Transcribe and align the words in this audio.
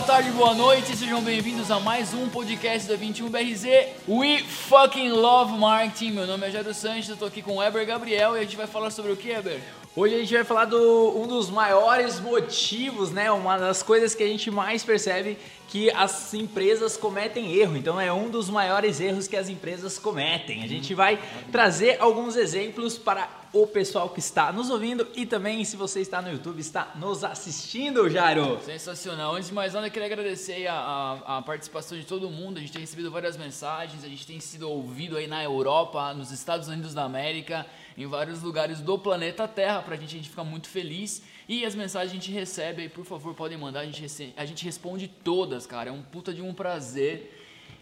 boa 0.00 0.06
tarde, 0.06 0.30
boa 0.30 0.54
noite, 0.54 0.96
sejam 0.96 1.20
bem-vindos 1.20 1.70
a 1.70 1.78
mais 1.78 2.14
um 2.14 2.26
podcast 2.26 2.88
da 2.88 2.96
21BRZ 2.96 3.88
We 4.08 4.38
Fucking 4.38 5.10
Love 5.10 5.58
Marketing. 5.58 6.12
Meu 6.12 6.26
nome 6.26 6.46
é 6.46 6.50
Jairo 6.50 6.72
Sanches, 6.72 7.10
eu 7.10 7.18
tô 7.18 7.26
aqui 7.26 7.42
com 7.42 7.56
o 7.56 7.62
Eber 7.62 7.86
Gabriel 7.86 8.34
e 8.34 8.38
a 8.38 8.42
gente 8.42 8.56
vai 8.56 8.66
falar 8.66 8.90
sobre 8.90 9.12
o 9.12 9.16
que, 9.16 9.30
Eber? 9.30 9.60
Hoje 9.94 10.14
a 10.14 10.18
gente 10.20 10.32
vai 10.32 10.42
falar 10.42 10.64
do 10.64 11.20
um 11.20 11.26
dos 11.26 11.50
maiores 11.50 12.18
motivos, 12.18 13.10
né? 13.10 13.30
Uma 13.30 13.58
das 13.58 13.82
coisas 13.82 14.14
que 14.14 14.22
a 14.22 14.26
gente 14.26 14.50
mais 14.50 14.82
percebe 14.82 15.36
que 15.68 15.90
as 15.90 16.32
empresas 16.32 16.96
cometem 16.96 17.52
erro. 17.56 17.76
Então 17.76 18.00
é 18.00 18.10
um 18.10 18.30
dos 18.30 18.48
maiores 18.48 19.00
erros 19.00 19.28
que 19.28 19.36
as 19.36 19.50
empresas 19.50 19.98
cometem. 19.98 20.62
A 20.62 20.66
gente 20.66 20.94
vai 20.94 21.18
trazer 21.52 21.98
alguns 22.00 22.36
exemplos 22.36 22.96
para 22.96 23.28
o 23.52 23.66
pessoal 23.66 24.08
que 24.10 24.20
está 24.20 24.52
nos 24.52 24.70
ouvindo 24.70 25.06
e 25.14 25.26
também 25.26 25.64
se 25.64 25.76
você 25.76 26.00
está 26.00 26.22
no 26.22 26.30
YouTube, 26.30 26.60
está 26.60 26.92
nos 26.94 27.24
assistindo, 27.24 28.08
Jairo. 28.08 28.60
Sensacional. 28.64 29.34
Antes 29.34 29.48
de 29.48 29.54
mais 29.54 29.74
nada, 29.74 29.88
eu 29.88 29.90
queria 29.90 30.06
agradecer 30.06 30.68
a, 30.68 30.74
a, 30.74 31.38
a, 31.38 31.42
participação 31.42 31.98
de 31.98 32.04
todo 32.04 32.30
mundo. 32.30 32.58
A 32.58 32.60
gente 32.60 32.72
tem 32.72 32.80
recebido 32.80 33.10
várias 33.10 33.36
mensagens, 33.36 34.04
a 34.04 34.08
gente 34.08 34.24
tem 34.24 34.38
sido 34.38 34.70
ouvido 34.70 35.16
aí 35.16 35.26
na 35.26 35.42
Europa, 35.42 36.14
nos 36.14 36.30
Estados 36.30 36.68
Unidos 36.68 36.94
da 36.94 37.02
América, 37.02 37.66
em 37.98 38.06
vários 38.06 38.40
lugares 38.40 38.80
do 38.80 38.96
planeta 38.96 39.48
Terra. 39.48 39.82
Pra 39.82 39.96
gente, 39.96 40.14
a 40.14 40.18
gente 40.18 40.30
fica 40.30 40.44
muito 40.44 40.68
feliz. 40.68 41.22
E 41.48 41.64
as 41.64 41.74
mensagens 41.74 42.12
a 42.12 42.14
gente 42.14 42.30
recebe 42.30 42.82
aí, 42.82 42.88
por 42.88 43.04
favor, 43.04 43.34
podem 43.34 43.58
mandar. 43.58 43.80
A 43.80 43.84
gente, 43.84 44.32
a 44.36 44.44
gente 44.44 44.64
responde 44.64 45.08
todas, 45.08 45.66
cara. 45.66 45.90
É 45.90 45.92
um 45.92 46.02
puta 46.02 46.32
de 46.32 46.40
um 46.40 46.54
prazer 46.54 47.36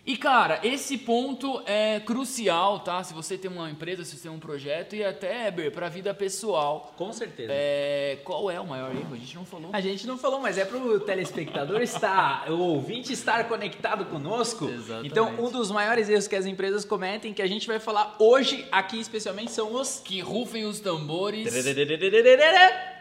e 0.09 0.17
cara, 0.17 0.59
esse 0.63 0.97
ponto 0.97 1.63
é 1.67 2.01
crucial, 2.01 2.81
tá? 2.81 3.05
Se 3.05 3.13
você 3.13 3.37
tem 3.37 3.51
uma 3.51 3.71
empresa, 3.71 4.07
se 4.07 4.17
você 4.17 4.23
tem 4.23 4.31
um 4.31 4.39
projeto 4.39 4.97
e 4.97 5.05
até, 5.05 5.49
Eber, 5.49 5.71
pra 5.71 5.91
vida 5.91 6.15
pessoal. 6.15 6.95
Com 6.97 7.13
certeza. 7.13 7.53
É, 7.55 8.19
qual 8.25 8.51
é 8.51 8.59
o 8.59 8.67
maior 8.67 8.91
erro? 8.91 9.13
A 9.13 9.19
gente 9.19 9.35
não 9.37 9.45
falou. 9.45 9.69
A 9.71 9.81
gente 9.83 10.07
não 10.07 10.17
falou, 10.17 10.41
mas 10.41 10.57
é 10.57 10.65
pro 10.65 10.99
telespectador 11.01 11.83
estar, 11.83 12.49
o 12.51 12.59
ouvinte 12.59 13.13
estar 13.13 13.47
conectado 13.49 14.07
conosco. 14.07 14.65
Exatamente. 14.71 15.09
Então, 15.09 15.29
um 15.39 15.51
dos 15.51 15.71
maiores 15.71 16.09
erros 16.09 16.27
que 16.27 16.37
as 16.37 16.47
empresas 16.47 16.87
cometem, 16.87 17.35
que 17.35 17.43
a 17.43 17.47
gente 17.47 17.67
vai 17.67 17.79
falar 17.79 18.17
hoje 18.19 18.67
aqui 18.73 18.99
especialmente, 18.99 19.51
são 19.51 19.75
os... 19.75 20.01
Que 20.03 20.21
rufem 20.21 20.65
os 20.65 20.81
tambores. 20.81 21.45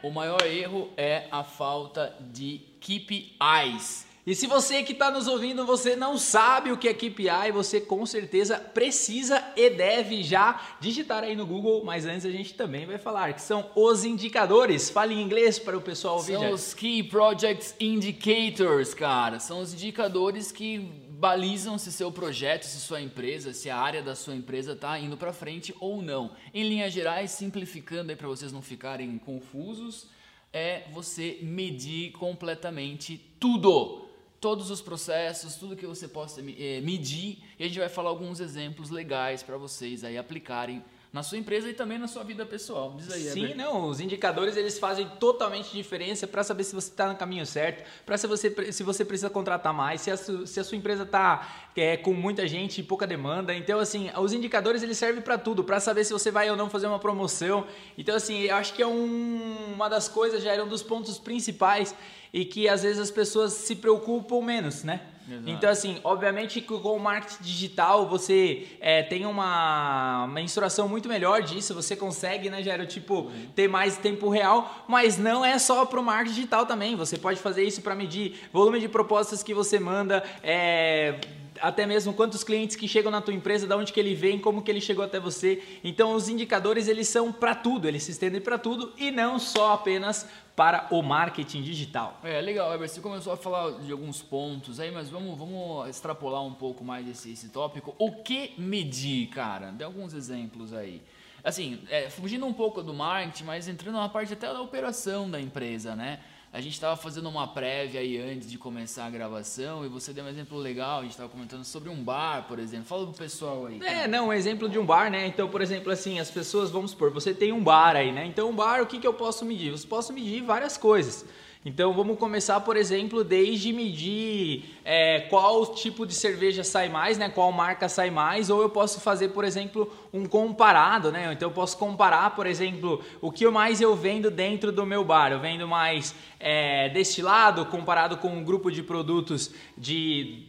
o 0.04 0.12
maior 0.12 0.42
erro 0.46 0.90
é 0.98 1.24
a 1.32 1.42
falta 1.42 2.14
de 2.20 2.60
KPIs 2.82 4.07
e 4.28 4.36
se 4.36 4.46
você 4.46 4.84
que 4.84 4.92
está 4.92 5.10
nos 5.10 5.26
ouvindo, 5.26 5.66
você 5.66 5.96
não 5.96 6.18
sabe 6.18 6.70
o 6.70 6.78
que 6.78 6.90
é 6.90 6.94
KPI, 6.94 7.50
você 7.54 7.80
com 7.80 8.06
certeza 8.06 8.60
precisa 8.60 9.42
e 9.56 9.70
deve 9.70 10.22
já 10.22 10.76
digitar 10.82 11.24
aí 11.24 11.34
no 11.34 11.46
Google, 11.46 11.86
mas 11.86 12.06
antes 12.06 12.26
a 12.26 12.30
gente 12.30 12.54
também 12.54 12.86
vai 12.86 12.98
falar 12.98 13.32
que 13.32 13.42
são 13.42 13.72
os 13.74 14.04
indicadores. 14.04 14.90
Fale 14.90 15.16
em 15.16 15.22
inglês 15.22 15.58
para 15.58 15.78
o 15.78 15.82
pessoal 15.82 16.18
ouvir. 16.18 16.34
São 16.34 16.42
já. 16.42 16.50
os 16.50 16.74
Key 16.74 17.04
Project 17.04 17.76
Indicators, 17.80 18.94
cara. 18.94 19.40
São 19.40 19.62
os 19.62 19.74
indicadores 19.74 20.52
que 20.52 20.80
balizam 21.10 21.78
se 21.78 21.90
seu 21.90 22.12
projeto, 22.12 22.64
se 22.64 22.82
sua 22.82 23.00
empresa, 23.00 23.54
se 23.54 23.70
a 23.70 23.78
área 23.78 24.04
da 24.04 24.14
sua 24.14 24.36
empresa 24.36 24.74
está 24.74 25.00
indo 25.00 25.16
para 25.16 25.32
frente 25.32 25.74
ou 25.80 26.02
não. 26.02 26.32
Em 26.54 26.68
linhas 26.68 26.92
gerais, 26.92 27.32
simplificando 27.32 28.12
aí 28.12 28.18
para 28.18 28.28
vocês 28.28 28.52
não 28.52 28.62
ficarem 28.62 29.18
confusos, 29.18 30.08
é 30.52 30.84
você 30.92 31.40
medir 31.42 32.12
completamente 32.12 33.18
tudo 33.40 34.07
todos 34.40 34.70
os 34.70 34.82
processos, 34.82 35.56
tudo 35.56 35.76
que 35.76 35.86
você 35.86 36.08
possa 36.08 36.42
é, 36.42 36.82
medir, 36.82 37.40
e 37.58 37.64
a 37.64 37.68
gente 37.68 37.80
vai 37.80 37.90
falar 37.90 38.10
alguns 38.10 38.40
exemplos 38.40 38.90
legais 38.90 39.42
para 39.42 39.58
vocês 39.58 40.04
aí 40.04 40.18
aplicarem 40.18 40.84
na 41.12 41.24
sua 41.24 41.38
empresa 41.38 41.70
e 41.70 41.74
também 41.74 41.98
na 41.98 42.08
sua 42.08 42.24
vida 42.24 42.46
pessoal. 42.46 42.94
Diz 42.98 43.12
aí, 43.12 43.24
Sim, 43.24 43.46
Eber. 43.46 43.58
não, 43.58 43.88
os 43.88 44.00
indicadores 44.00 44.58
eles 44.58 44.78
fazem 44.78 45.08
totalmente 45.20 45.72
diferença 45.72 46.28
para 46.28 46.44
saber 46.44 46.64
se 46.64 46.76
você 46.76 46.90
está 46.90 47.08
no 47.08 47.16
caminho 47.16 47.46
certo, 47.46 47.88
para 48.06 48.18
se 48.18 48.28
você, 48.28 48.72
se 48.72 48.84
você 48.84 49.06
precisa 49.06 49.30
contratar 49.30 49.74
mais, 49.74 50.02
se 50.02 50.12
a, 50.12 50.18
se 50.18 50.60
a 50.60 50.64
sua 50.64 50.78
empresa 50.78 51.04
está 51.04 51.70
é, 51.76 51.96
com 51.96 52.14
muita 52.14 52.48
gente 52.48 52.82
e 52.82 52.84
pouca 52.84 53.08
demanda. 53.08 53.56
Então, 53.56 53.80
assim, 53.80 54.10
os 54.18 54.34
indicadores 54.34 54.84
eles 54.84 54.98
servem 54.98 55.22
para 55.22 55.38
tudo, 55.38 55.64
para 55.64 55.80
saber 55.80 56.04
se 56.04 56.14
você 56.14 56.30
vai 56.30 56.50
ou 56.50 56.58
não 56.58 56.70
fazer 56.70 56.88
uma 56.88 57.00
promoção. 57.00 57.66
Então, 57.98 58.16
assim, 58.16 58.42
eu 58.42 58.56
acho 58.56 58.74
que 58.74 58.82
é 58.82 58.88
um, 58.88 59.74
uma 59.74 59.90
das 59.90 60.08
coisas, 60.08 60.44
já 60.44 60.54
era 60.54 60.64
um 60.64 60.68
dos 60.68 60.84
pontos 60.84 61.18
principais 61.18 61.96
e 62.34 62.46
que 62.46 62.68
às 62.68 62.84
vezes 62.84 63.00
as 63.00 63.12
pessoas 63.12 63.54
se 63.54 63.76
preocupam 63.76 64.42
menos, 64.42 64.84
né? 64.84 65.02
Exato. 65.30 65.50
Então, 65.50 65.70
assim, 65.70 66.00
obviamente 66.04 66.62
que 66.62 66.80
com 66.80 66.96
o 66.96 67.00
marketing 67.00 67.44
digital 67.44 68.08
você 68.08 68.68
é, 68.80 69.04
tem 69.04 69.26
uma 69.26 70.28
mensuração 70.32 70.88
muito 70.88 71.10
melhor 71.10 71.42
disso, 71.42 71.74
você 71.74 71.96
consegue, 71.96 72.50
né, 72.50 72.64
Gero, 72.64 72.86
tipo, 72.86 73.22
uhum. 73.22 73.48
ter 73.56 73.68
mais 73.68 73.98
tempo 73.98 74.30
real, 74.30 74.86
mas 74.88 75.18
não 75.18 75.44
é 75.44 75.60
só 75.60 75.86
para 75.86 76.00
o 76.00 76.04
marketing 76.04 76.36
digital 76.36 76.66
também. 76.66 76.96
Você 76.96 77.18
pode 77.18 77.40
fazer 77.40 77.64
isso 77.64 77.82
para 77.82 77.94
medir 77.94 78.40
volume 78.54 78.80
de 78.80 78.88
propostas 78.88 79.44
que 79.44 79.54
você 79.54 79.80
manda, 79.80 80.24
é, 80.42 81.20
até 81.62 81.86
mesmo 81.86 82.14
quantos 82.14 82.44
clientes 82.44 82.76
que 82.76 82.88
chegam 82.88 83.12
na 83.12 83.22
tua 83.22 83.34
empresa, 83.34 83.68
de 83.68 83.74
onde 83.74 83.94
que 83.94 84.00
ele 84.00 84.16
vem, 84.16 84.40
como 84.40 84.62
que 84.62 84.72
ele 84.72 84.82
chegou 84.82 85.04
até 85.04 85.20
você. 85.20 85.64
Então 85.84 86.14
os 86.14 86.30
indicadores 86.30 86.88
eles 86.88 87.08
são 87.08 87.32
para 87.32 87.56
tudo, 87.56 87.88
eles 87.88 88.04
se 88.04 88.12
estendem 88.12 88.42
para 88.42 88.58
tudo 88.58 88.94
e 88.98 89.12
não 89.12 89.40
só 89.40 89.74
apenas 89.74 90.28
para 90.56 90.88
o 90.90 91.04
marketing 91.04 91.62
digital. 91.62 92.20
É 92.24 92.42
legal, 92.42 92.74
Eber, 92.74 92.90
você 92.90 93.00
começou 93.00 93.32
a 93.32 93.38
falar 93.38 93.80
de 93.80 93.92
alguns 93.92 94.24
pontos 94.24 94.80
aí, 94.80 94.90
mas 94.90 95.08
vamos, 95.08 95.38
vamos 95.38 95.88
extrapolar 95.88 96.44
um 96.44 96.54
pouco 96.54 96.84
mais 96.84 97.08
esse, 97.08 97.32
esse 97.32 97.50
tópico. 97.50 97.96
O 98.00 98.24
que 98.24 98.54
medir, 98.58 99.28
cara? 99.28 99.72
Dê 99.72 99.84
alguns 99.84 100.14
exemplos 100.14 100.74
aí. 100.74 101.04
Assim, 101.44 101.80
é, 101.90 102.10
fugindo 102.10 102.46
um 102.46 102.54
pouco 102.54 102.82
do 102.82 102.94
marketing, 102.94 103.44
mas 103.44 103.68
entrando 103.68 103.96
na 103.96 104.10
parte 104.10 104.34
até 104.34 104.48
da 104.48 104.60
operação 104.60 105.30
da 105.30 105.40
empresa, 105.40 105.96
né? 105.96 106.20
A 106.52 106.62
gente 106.62 106.74
estava 106.74 106.96
fazendo 106.96 107.28
uma 107.28 107.46
prévia 107.46 108.00
aí 108.00 108.18
antes 108.18 108.50
de 108.50 108.58
começar 108.58 109.06
a 109.06 109.10
gravação 109.10 109.86
e 109.86 109.90
você 109.90 110.14
deu 110.14 110.24
um 110.24 110.30
exemplo 110.30 110.58
legal. 110.58 111.00
A 111.00 111.02
gente 111.02 111.12
estava 111.12 111.28
comentando 111.28 111.66
sobre 111.66 111.90
um 111.90 112.02
bar, 112.02 112.46
por 112.48 112.58
exemplo. 112.58 112.86
Fala 112.86 113.06
pro 113.06 113.14
pessoal 113.14 113.66
aí. 113.66 113.80
É, 113.84 114.08
não, 114.08 114.30
um 114.30 114.34
exemplo 114.34 114.70
de 114.70 114.80
um 114.80 114.86
bar, 114.86 115.12
né? 115.12 115.28
Então, 115.28 115.50
por 115.50 115.62
exemplo, 115.62 115.92
assim, 115.92 116.20
as 116.20 116.32
pessoas, 116.32 116.72
vamos 116.72 116.92
supor, 116.92 117.12
você 117.12 117.34
tem 117.34 117.52
um 117.52 117.62
bar 117.62 117.98
aí, 117.98 118.14
né? 118.14 118.26
Então, 118.26 118.50
um 118.50 118.56
bar, 118.56 118.82
o 118.82 118.86
que, 118.86 118.98
que 118.98 119.06
eu 119.06 119.14
posso 119.14 119.44
medir? 119.44 119.74
Eu 119.74 119.88
posso 119.88 120.14
medir 120.14 120.42
várias 120.42 120.78
coisas. 120.78 121.26
Então 121.66 121.92
vamos 121.94 122.18
começar, 122.18 122.60
por 122.62 122.78
exemplo, 122.78 123.24
desde 123.24 123.74
medir 123.74 124.78
é, 124.86 125.22
qual 125.22 125.66
tipo 125.74 126.06
de 126.06 126.14
cerveja 126.14 126.64
sai 126.64 126.88
mais, 126.88 127.18
né? 127.18 127.30
Qual 127.30 127.52
marca 127.52 127.90
sai 127.90 128.10
mais, 128.10 128.50
ou 128.50 128.62
eu 128.62 128.70
posso 128.70 129.02
fazer, 129.02 129.30
por 129.30 129.44
exemplo, 129.44 129.92
um 130.14 130.26
comparado, 130.26 131.12
né? 131.12 131.34
Então 131.34 131.50
eu 131.50 131.54
posso 131.54 131.78
comparar, 131.78 132.36
por 132.36 132.46
exemplo, 132.46 133.04
o 133.20 133.32
que 133.32 133.48
mais 133.50 133.82
eu 133.82 133.96
vendo 133.96 134.32
dentro 134.32 134.72
do 134.72 134.86
meu 134.86 135.04
bar. 135.04 135.32
Eu 135.32 135.40
vendo 135.40 135.68
mais 135.68 136.16
é, 136.40 136.90
destilado 136.90 137.66
comparado 137.66 138.18
com 138.18 138.30
um 138.30 138.44
grupo 138.44 138.72
de 138.72 138.82
produtos 138.82 139.52
de 139.78 140.46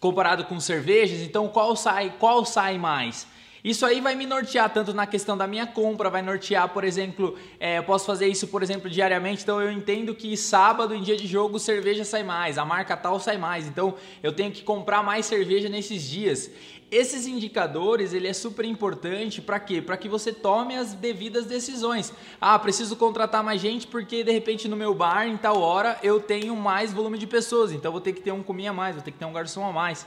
comparado 0.00 0.44
com 0.44 0.58
cervejas. 0.60 1.20
Então 1.20 1.48
qual 1.48 1.74
sai, 1.76 2.14
qual 2.18 2.44
sai 2.44 2.76
mais? 2.76 3.26
Isso 3.64 3.86
aí 3.86 4.00
vai 4.00 4.16
me 4.16 4.26
nortear 4.26 4.68
tanto 4.72 4.92
na 4.92 5.06
questão 5.06 5.36
da 5.36 5.46
minha 5.46 5.68
compra, 5.68 6.10
vai 6.10 6.20
nortear, 6.20 6.68
por 6.70 6.82
exemplo, 6.82 7.38
é, 7.60 7.78
eu 7.78 7.84
posso 7.84 8.04
fazer 8.04 8.26
isso, 8.26 8.48
por 8.48 8.60
exemplo, 8.60 8.90
diariamente, 8.90 9.44
então 9.44 9.62
eu 9.62 9.70
entendo 9.70 10.16
que 10.16 10.36
sábado, 10.36 10.96
em 10.96 11.00
dia 11.00 11.16
de 11.16 11.28
jogo, 11.28 11.60
cerveja 11.60 12.04
sai 12.04 12.24
mais, 12.24 12.58
a 12.58 12.64
marca 12.64 12.96
tal 12.96 13.20
sai 13.20 13.38
mais, 13.38 13.68
então 13.68 13.94
eu 14.20 14.32
tenho 14.32 14.50
que 14.50 14.64
comprar 14.64 15.04
mais 15.04 15.26
cerveja 15.26 15.68
nesses 15.68 16.02
dias. 16.02 16.50
Esses 16.90 17.24
indicadores, 17.24 18.12
ele 18.12 18.26
é 18.26 18.32
super 18.32 18.64
importante 18.64 19.40
para 19.40 19.60
quê? 19.60 19.80
Para 19.80 19.96
que 19.96 20.08
você 20.08 20.32
tome 20.32 20.76
as 20.76 20.92
devidas 20.92 21.46
decisões. 21.46 22.12
Ah, 22.38 22.58
preciso 22.58 22.96
contratar 22.96 23.42
mais 23.42 23.62
gente 23.62 23.86
porque 23.86 24.24
de 24.24 24.30
repente 24.32 24.68
no 24.68 24.76
meu 24.76 24.92
bar 24.92 25.26
em 25.26 25.36
tal 25.36 25.58
hora 25.60 25.98
eu 26.02 26.20
tenho 26.20 26.54
mais 26.56 26.92
volume 26.92 27.16
de 27.16 27.26
pessoas, 27.26 27.72
então 27.72 27.92
vou 27.92 28.00
ter 28.00 28.12
que 28.12 28.20
ter 28.20 28.32
um 28.32 28.42
cominha 28.42 28.70
a 28.70 28.74
mais, 28.74 28.96
vou 28.96 29.04
ter 29.04 29.12
que 29.12 29.18
ter 29.18 29.24
um 29.24 29.32
garçom 29.32 29.64
a 29.64 29.72
mais. 29.72 30.04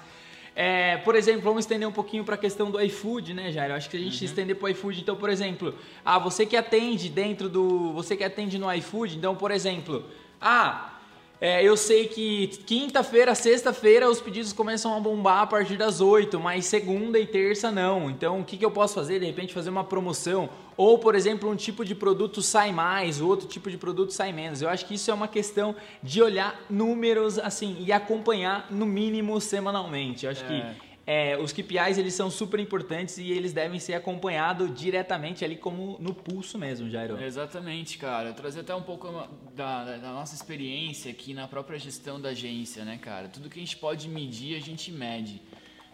É, 0.56 0.98
por 0.98 1.16
exemplo, 1.16 1.42
vamos 1.42 1.66
estender 1.66 1.86
um 1.86 1.92
pouquinho 1.92 2.24
para 2.24 2.36
a 2.36 2.38
questão 2.38 2.72
do 2.72 2.82
iFood, 2.82 3.34
né, 3.34 3.52
Jairo? 3.52 3.74
Acho 3.74 3.90
que 3.90 3.98
a 3.98 4.00
gente 4.00 4.20
uhum. 4.20 4.26
estender 4.26 4.56
para 4.56 4.68
o 4.68 4.70
iFood. 4.70 5.02
Então, 5.02 5.16
por 5.18 5.30
exemplo, 5.30 5.76
ah, 6.04 6.18
você 6.18 6.46
que 6.46 6.56
atende 6.56 7.10
dentro 7.10 7.50
do. 7.50 7.92
Você 7.92 8.16
que 8.16 8.24
atende 8.24 8.58
no 8.58 8.72
iFood, 8.74 9.18
então, 9.18 9.36
por 9.36 9.52
exemplo, 9.52 10.06
ah, 10.40 10.94
é, 11.42 11.62
eu 11.62 11.76
sei 11.76 12.08
que 12.08 12.48
quinta-feira, 12.66 13.36
sexta-feira 13.36 14.10
os 14.10 14.22
pedidos 14.22 14.54
começam 14.54 14.96
a 14.96 15.00
bombar 15.02 15.42
a 15.42 15.48
partir 15.48 15.76
das 15.76 16.00
8, 16.00 16.40
mas 16.40 16.66
segunda 16.66 17.20
e 17.20 17.28
terça 17.28 17.70
não. 17.70 18.10
Então, 18.10 18.40
o 18.40 18.46
que, 18.46 18.56
que 18.56 18.64
eu 18.64 18.72
posso 18.72 18.96
fazer? 18.96 19.20
De 19.20 19.26
repente, 19.26 19.54
fazer 19.54 19.70
uma 19.70 19.84
promoção. 19.84 20.50
Ou, 20.78 21.00
por 21.00 21.16
exemplo, 21.16 21.50
um 21.50 21.56
tipo 21.56 21.86
de 21.86 21.96
produto 21.96 22.42
sai 22.42 22.72
mais, 22.72 23.22
o 23.22 23.28
outro 23.28 23.48
tipo 23.48 23.72
de 23.72 23.78
produto 23.78 24.12
sai 24.12 24.34
menos. 24.34 24.62
Eu 24.62 24.70
acho 24.70 24.86
que 24.86 24.96
isso 24.96 25.10
é 25.10 25.14
uma 25.14 25.28
questão 25.28 25.76
de 26.04 26.22
olhar 26.22 26.60
números 26.70 27.40
assim 27.40 27.78
e 27.80 27.92
acompanhar 27.92 28.72
no 28.72 28.86
mínimo 28.86 29.40
semanalmente. 29.40 30.26
Eu 30.26 30.32
acho 30.32 30.44
é. 30.44 30.48
que 30.48 30.86
é, 31.08 31.38
os 31.38 31.54
KPIs 31.54 32.00
eles 32.00 32.16
são 32.16 32.32
super 32.32 32.60
importantes 32.60 33.20
e 33.20 33.32
eles 33.32 33.54
devem 33.54 33.80
ser 33.80 33.94
acompanhados 33.94 34.74
diretamente 34.74 35.46
ali 35.46 35.56
como 35.56 35.98
no 36.00 36.14
pulso 36.16 36.58
mesmo, 36.58 36.90
Jairo. 36.90 37.22
Exatamente, 37.22 37.98
cara. 38.00 38.34
Trazer 38.34 38.62
até 38.62 38.74
um 38.74 38.82
pouco 38.82 39.08
da, 39.56 39.98
da, 39.98 40.12
nossa 40.12 40.34
experiência 40.34 41.12
aqui 41.12 41.34
na 41.34 41.48
própria 41.48 41.78
gestão 41.78 42.20
da 42.20 42.30
agência, 42.30 42.84
né, 42.84 42.98
cara? 42.98 43.28
Tudo 43.28 43.50
que 43.50 43.60
a 43.60 43.62
gente 43.62 43.78
pode 43.78 44.10
medir, 44.10 44.58
a 44.58 44.60
gente 44.60 44.92
mede. 44.92 45.42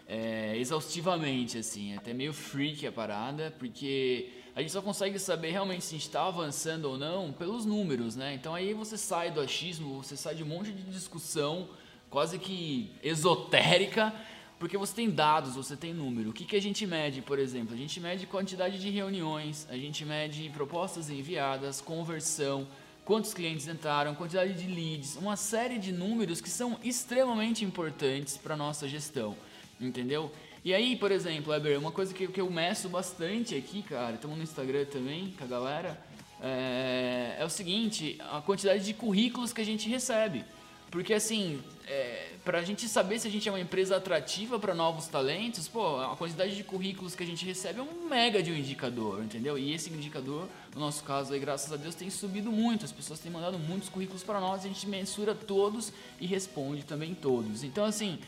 É, 0.08 0.56
exaustivamente, 0.56 1.58
assim. 1.58 1.92
É 1.92 1.96
até 1.96 2.14
meio 2.14 2.32
freak 2.32 2.86
a 2.86 2.92
parada, 2.92 3.54
porque 3.58 4.30
a 4.54 4.60
gente 4.60 4.72
só 4.72 4.82
consegue 4.82 5.18
saber 5.18 5.50
realmente 5.50 5.84
se 5.84 5.94
a 5.94 5.98
gente 5.98 6.06
está 6.06 6.26
avançando 6.26 6.84
ou 6.84 6.98
não 6.98 7.32
pelos 7.32 7.64
números, 7.64 8.14
né? 8.16 8.34
Então 8.34 8.54
aí 8.54 8.74
você 8.74 8.98
sai 8.98 9.30
do 9.30 9.40
achismo, 9.40 10.02
você 10.02 10.16
sai 10.16 10.34
de 10.34 10.42
um 10.42 10.46
monte 10.46 10.70
de 10.72 10.82
discussão 10.82 11.68
quase 12.10 12.38
que 12.38 12.92
esotérica, 13.02 14.12
porque 14.58 14.76
você 14.76 14.94
tem 14.94 15.10
dados, 15.10 15.56
você 15.56 15.74
tem 15.74 15.94
número. 15.94 16.30
O 16.30 16.32
que, 16.32 16.44
que 16.44 16.54
a 16.54 16.60
gente 16.60 16.86
mede, 16.86 17.22
por 17.22 17.38
exemplo? 17.38 17.74
A 17.74 17.76
gente 17.76 17.98
mede 17.98 18.26
quantidade 18.26 18.78
de 18.78 18.90
reuniões, 18.90 19.66
a 19.70 19.76
gente 19.76 20.04
mede 20.04 20.50
propostas 20.50 21.08
enviadas, 21.08 21.80
conversão, 21.80 22.68
quantos 23.04 23.32
clientes 23.32 23.66
entraram, 23.66 24.14
quantidade 24.14 24.52
de 24.52 24.66
leads, 24.66 25.16
uma 25.16 25.36
série 25.36 25.78
de 25.78 25.90
números 25.90 26.40
que 26.42 26.50
são 26.50 26.78
extremamente 26.84 27.64
importantes 27.64 28.36
para 28.36 28.54
nossa 28.54 28.86
gestão, 28.86 29.34
entendeu? 29.80 30.30
E 30.64 30.72
aí, 30.72 30.94
por 30.94 31.10
exemplo, 31.10 31.52
Eber, 31.52 31.76
uma 31.76 31.90
coisa 31.90 32.14
que, 32.14 32.28
que 32.28 32.40
eu 32.40 32.48
meço 32.48 32.88
bastante 32.88 33.56
aqui, 33.56 33.82
cara, 33.82 34.14
estamos 34.14 34.36
no 34.36 34.44
Instagram 34.44 34.84
também 34.84 35.34
com 35.36 35.42
a 35.42 35.46
galera, 35.46 36.00
é, 36.40 37.34
é, 37.36 37.44
o 37.44 37.50
seguinte, 37.50 38.16
a 38.30 38.40
quantidade 38.40 38.84
de 38.84 38.94
currículos 38.94 39.52
que 39.52 39.60
a 39.60 39.64
gente 39.64 39.88
recebe. 39.88 40.44
Porque 40.88 41.14
assim, 41.14 41.60
é, 41.88 42.34
para 42.44 42.58
a 42.58 42.62
gente 42.62 42.86
saber 42.86 43.18
se 43.18 43.26
a 43.26 43.30
gente 43.30 43.48
é 43.48 43.50
uma 43.50 43.58
empresa 43.58 43.96
atrativa 43.96 44.56
para 44.56 44.72
novos 44.72 45.08
talentos, 45.08 45.66
pô, 45.66 45.98
a 46.00 46.14
quantidade 46.16 46.54
de 46.54 46.62
currículos 46.62 47.16
que 47.16 47.24
a 47.24 47.26
gente 47.26 47.44
recebe 47.44 47.80
é 47.80 47.82
um 47.82 48.08
mega 48.08 48.40
de 48.40 48.52
um 48.52 48.54
indicador, 48.54 49.20
entendeu? 49.20 49.58
E 49.58 49.72
esse 49.72 49.90
indicador, 49.90 50.48
no 50.74 50.80
nosso 50.80 51.02
caso 51.02 51.32
aí, 51.32 51.40
graças 51.40 51.72
a 51.72 51.76
Deus, 51.76 51.96
tem 51.96 52.08
subido 52.08 52.52
muito. 52.52 52.84
As 52.84 52.92
pessoas 52.92 53.18
têm 53.18 53.32
mandado 53.32 53.58
muitos 53.58 53.88
currículos 53.88 54.22
para 54.22 54.38
nós, 54.38 54.64
a 54.64 54.68
gente 54.68 54.86
mensura 54.86 55.34
todos 55.34 55.92
e 56.20 56.26
responde 56.26 56.84
também 56.84 57.14
todos. 57.14 57.64
Então, 57.64 57.84
assim, 57.84 58.20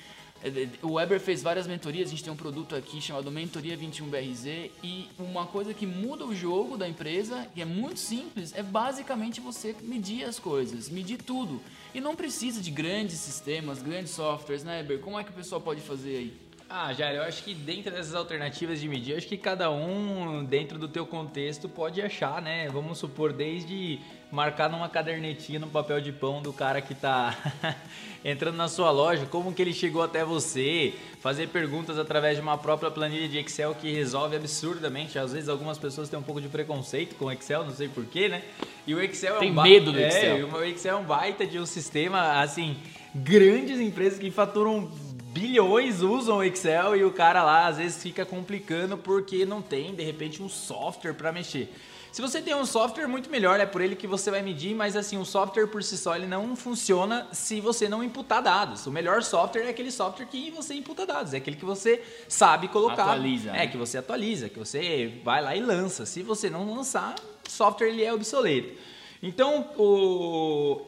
o 0.82 0.94
Weber 0.94 1.18
fez 1.20 1.42
várias 1.42 1.66
mentorias, 1.66 2.08
a 2.08 2.10
gente 2.10 2.22
tem 2.22 2.32
um 2.32 2.36
produto 2.36 2.76
aqui 2.76 3.00
chamado 3.00 3.30
Mentoria 3.30 3.76
21BRZ 3.78 4.70
e 4.82 5.08
uma 5.18 5.46
coisa 5.46 5.72
que 5.72 5.86
muda 5.86 6.26
o 6.26 6.34
jogo 6.34 6.76
da 6.76 6.86
empresa, 6.86 7.46
que 7.54 7.62
é 7.62 7.64
muito 7.64 7.98
simples, 7.98 8.52
é 8.54 8.62
basicamente 8.62 9.40
você 9.40 9.74
medir 9.82 10.24
as 10.24 10.38
coisas, 10.38 10.88
medir 10.90 11.22
tudo. 11.22 11.60
E 11.94 12.00
não 12.00 12.14
precisa 12.14 12.60
de 12.60 12.70
grandes 12.70 13.18
sistemas, 13.18 13.80
grandes 13.80 14.12
softwares, 14.12 14.64
né, 14.64 14.78
Weber? 14.78 15.00
Como 15.00 15.18
é 15.18 15.24
que 15.24 15.30
o 15.30 15.34
pessoal 15.34 15.60
pode 15.60 15.80
fazer 15.80 16.16
aí? 16.16 16.36
Ah, 16.68 16.92
Jair, 16.92 17.16
eu 17.16 17.22
acho 17.22 17.44
que 17.44 17.54
dentro 17.54 17.92
dessas 17.92 18.14
alternativas 18.14 18.80
de 18.80 18.88
medir, 18.88 19.16
acho 19.16 19.26
que 19.28 19.36
cada 19.36 19.70
um, 19.70 20.44
dentro 20.44 20.78
do 20.78 20.88
teu 20.88 21.06
contexto, 21.06 21.68
pode 21.68 22.00
achar, 22.00 22.40
né? 22.40 22.68
Vamos 22.68 22.98
supor, 22.98 23.32
desde 23.32 24.00
marcar 24.32 24.68
numa 24.68 24.88
cadernetinha 24.88 25.60
no 25.60 25.68
papel 25.68 26.00
de 26.00 26.10
pão 26.10 26.42
do 26.42 26.52
cara 26.52 26.80
que 26.80 26.92
está 26.92 27.36
entrando 28.24 28.56
na 28.56 28.66
sua 28.66 28.90
loja, 28.90 29.26
como 29.26 29.52
que 29.52 29.62
ele 29.62 29.72
chegou 29.72 30.02
até 30.02 30.24
você, 30.24 30.94
fazer 31.20 31.48
perguntas 31.48 31.98
através 31.98 32.36
de 32.36 32.42
uma 32.42 32.58
própria 32.58 32.90
planilha 32.90 33.28
de 33.28 33.38
Excel 33.38 33.74
que 33.74 33.92
resolve 33.92 34.34
absurdamente. 34.34 35.18
Às 35.18 35.32
vezes 35.32 35.48
algumas 35.48 35.78
pessoas 35.78 36.08
têm 36.08 36.18
um 36.18 36.22
pouco 36.22 36.40
de 36.40 36.48
preconceito 36.48 37.14
com 37.14 37.30
Excel, 37.30 37.62
não 37.62 37.72
sei 37.72 37.88
porquê, 37.88 38.28
né? 38.28 38.42
E 38.86 38.94
o 38.94 39.00
Excel 39.00 39.38
Tem 39.38 39.50
é 39.50 39.52
um 39.52 39.62
medo 39.62 39.92
do 39.92 40.00
é, 40.00 40.08
Excel. 40.08 40.48
O 40.48 40.64
Excel 40.64 40.96
é 40.96 41.00
um 41.00 41.04
baita 41.04 41.46
de 41.46 41.58
um 41.58 41.66
sistema, 41.66 42.40
assim, 42.40 42.76
grandes 43.14 43.78
empresas 43.78 44.18
que 44.18 44.30
faturam 44.30 44.90
bilhões 45.34 46.00
usam 46.00 46.36
o 46.36 46.44
Excel 46.44 46.94
e 46.94 47.04
o 47.04 47.10
cara 47.10 47.42
lá 47.42 47.66
às 47.66 47.78
vezes 47.78 48.00
fica 48.00 48.24
complicando 48.24 48.96
porque 48.96 49.44
não 49.44 49.60
tem 49.60 49.92
de 49.92 50.04
repente 50.04 50.40
um 50.40 50.48
software 50.48 51.12
para 51.12 51.32
mexer. 51.32 51.74
Se 52.12 52.22
você 52.22 52.40
tem 52.40 52.54
um 52.54 52.64
software, 52.64 53.08
muito 53.08 53.28
melhor, 53.28 53.58
é 53.58 53.66
por 53.66 53.80
ele 53.80 53.96
que 53.96 54.06
você 54.06 54.30
vai 54.30 54.40
medir, 54.40 54.72
mas 54.72 54.94
assim, 54.94 55.18
o 55.18 55.24
software 55.24 55.66
por 55.66 55.82
si 55.82 55.98
só 55.98 56.14
ele 56.14 56.28
não 56.28 56.54
funciona 56.54 57.26
se 57.32 57.60
você 57.60 57.88
não 57.88 58.04
imputar 58.04 58.40
dados. 58.40 58.86
O 58.86 58.92
melhor 58.92 59.24
software 59.24 59.64
é 59.64 59.70
aquele 59.70 59.90
software 59.90 60.26
que 60.26 60.52
você 60.52 60.74
imputa 60.74 61.04
dados, 61.04 61.34
é 61.34 61.38
aquele 61.38 61.56
que 61.56 61.64
você 61.64 62.00
sabe 62.28 62.68
colocar. 62.68 63.02
Atualiza. 63.02 63.50
É, 63.50 63.52
né? 63.54 63.66
que 63.66 63.76
você 63.76 63.98
atualiza, 63.98 64.48
que 64.48 64.60
você 64.60 65.20
vai 65.24 65.42
lá 65.42 65.56
e 65.56 65.60
lança. 65.60 66.06
Se 66.06 66.22
você 66.22 66.48
não 66.48 66.72
lançar, 66.72 67.16
o 67.44 67.50
software 67.50 67.88
ele 67.88 68.04
é 68.04 68.14
obsoleto. 68.14 68.72
Então, 69.20 69.70
o, 69.76 70.82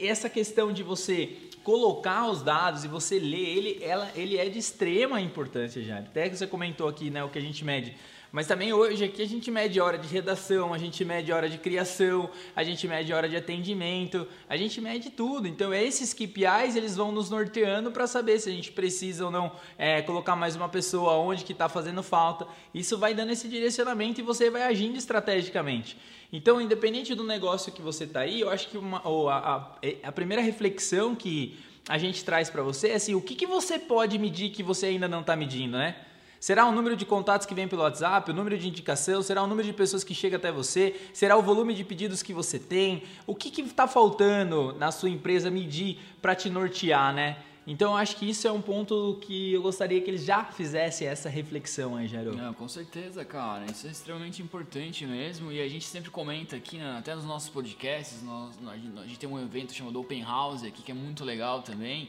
essa 0.00 0.30
questão 0.30 0.72
de 0.72 0.82
você 0.82 1.36
colocar 1.62 2.28
os 2.28 2.42
dados 2.42 2.84
e 2.84 2.88
você 2.88 3.18
ler 3.18 3.56
ele, 3.56 3.78
ela, 3.82 4.10
ele 4.14 4.36
é 4.36 4.48
de 4.48 4.58
extrema 4.58 5.20
importância 5.20 5.82
já. 5.82 5.98
Até 5.98 6.28
que 6.28 6.36
você 6.36 6.46
comentou 6.46 6.88
aqui, 6.88 7.10
né, 7.10 7.22
o 7.22 7.28
que 7.28 7.38
a 7.38 7.42
gente 7.42 7.64
mede. 7.64 7.96
Mas 8.32 8.46
também 8.46 8.72
hoje 8.72 9.04
aqui 9.04 9.20
a 9.20 9.28
gente 9.28 9.50
mede 9.50 9.78
hora 9.78 9.98
de 9.98 10.08
redação, 10.08 10.72
a 10.72 10.78
gente 10.78 11.04
mede 11.04 11.30
hora 11.30 11.50
de 11.50 11.58
criação, 11.58 12.30
a 12.56 12.64
gente 12.64 12.88
mede 12.88 13.12
hora 13.12 13.28
de 13.28 13.36
atendimento, 13.36 14.26
a 14.48 14.56
gente 14.56 14.80
mede 14.80 15.10
tudo. 15.10 15.46
Então 15.46 15.72
esses 15.74 16.14
KPIs 16.14 16.74
eles 16.74 16.96
vão 16.96 17.12
nos 17.12 17.28
norteando 17.28 17.92
para 17.92 18.06
saber 18.06 18.40
se 18.40 18.48
a 18.48 18.52
gente 18.52 18.72
precisa 18.72 19.26
ou 19.26 19.30
não 19.30 19.52
é, 19.76 20.00
colocar 20.00 20.34
mais 20.34 20.56
uma 20.56 20.66
pessoa, 20.66 21.12
onde 21.12 21.44
que 21.44 21.52
está 21.52 21.68
fazendo 21.68 22.02
falta. 22.02 22.46
Isso 22.72 22.96
vai 22.96 23.12
dando 23.12 23.32
esse 23.32 23.46
direcionamento 23.48 24.20
e 24.20 24.24
você 24.24 24.48
vai 24.48 24.62
agindo 24.62 24.96
estrategicamente. 24.96 25.98
Então, 26.32 26.58
independente 26.58 27.14
do 27.14 27.24
negócio 27.24 27.70
que 27.70 27.82
você 27.82 28.04
está 28.04 28.20
aí, 28.20 28.40
eu 28.40 28.48
acho 28.48 28.68
que 28.68 28.78
uma, 28.78 29.06
ou 29.06 29.28
a, 29.28 29.36
a, 29.36 30.08
a 30.08 30.12
primeira 30.12 30.42
reflexão 30.42 31.14
que 31.14 31.58
a 31.86 31.98
gente 31.98 32.24
traz 32.24 32.48
para 32.48 32.62
você 32.62 32.88
é 32.88 32.94
assim, 32.94 33.14
o 33.14 33.20
que, 33.20 33.34
que 33.34 33.46
você 33.46 33.78
pode 33.78 34.18
medir 34.18 34.48
que 34.48 34.62
você 34.62 34.86
ainda 34.86 35.06
não 35.06 35.20
está 35.20 35.36
medindo, 35.36 35.76
né? 35.76 35.96
Será 36.42 36.66
o 36.66 36.72
número 36.72 36.96
de 36.96 37.06
contatos 37.06 37.46
que 37.46 37.54
vem 37.54 37.68
pelo 37.68 37.82
WhatsApp, 37.82 38.28
o 38.28 38.34
número 38.34 38.58
de 38.58 38.66
indicação, 38.66 39.22
será 39.22 39.44
o 39.44 39.46
número 39.46 39.64
de 39.64 39.72
pessoas 39.72 40.02
que 40.02 40.12
chega 40.12 40.38
até 40.38 40.50
você, 40.50 41.00
será 41.12 41.36
o 41.36 41.40
volume 41.40 41.72
de 41.72 41.84
pedidos 41.84 42.20
que 42.20 42.34
você 42.34 42.58
tem? 42.58 43.04
O 43.28 43.32
que 43.32 43.60
está 43.60 43.86
faltando 43.86 44.74
na 44.76 44.90
sua 44.90 45.08
empresa 45.08 45.52
medir 45.52 46.00
para 46.20 46.34
te 46.34 46.50
nortear, 46.50 47.14
né? 47.14 47.36
Então 47.64 47.96
acho 47.96 48.16
que 48.16 48.28
isso 48.28 48.48
é 48.48 48.50
um 48.50 48.60
ponto 48.60 49.20
que 49.22 49.52
eu 49.52 49.62
gostaria 49.62 50.00
que 50.00 50.10
eles 50.10 50.24
já 50.24 50.42
fizessem 50.42 51.06
essa 51.06 51.28
reflexão 51.28 51.94
aí, 51.94 52.08
Jairo. 52.08 52.34
Não, 52.34 52.52
com 52.52 52.66
certeza, 52.66 53.24
cara. 53.24 53.64
Isso 53.66 53.86
é 53.86 53.90
extremamente 53.90 54.42
importante 54.42 55.06
mesmo. 55.06 55.52
E 55.52 55.60
a 55.60 55.68
gente 55.68 55.84
sempre 55.84 56.10
comenta 56.10 56.56
aqui, 56.56 56.76
né, 56.76 56.96
até 56.98 57.14
nos 57.14 57.24
nossos 57.24 57.50
podcasts, 57.50 58.20
nós, 58.24 58.58
a 58.66 59.06
gente 59.06 59.16
tem 59.20 59.28
um 59.28 59.40
evento 59.40 59.72
chamado 59.72 60.00
Open 60.00 60.24
House 60.24 60.64
aqui, 60.64 60.82
que 60.82 60.90
é 60.90 60.94
muito 60.94 61.24
legal 61.24 61.62
também. 61.62 62.08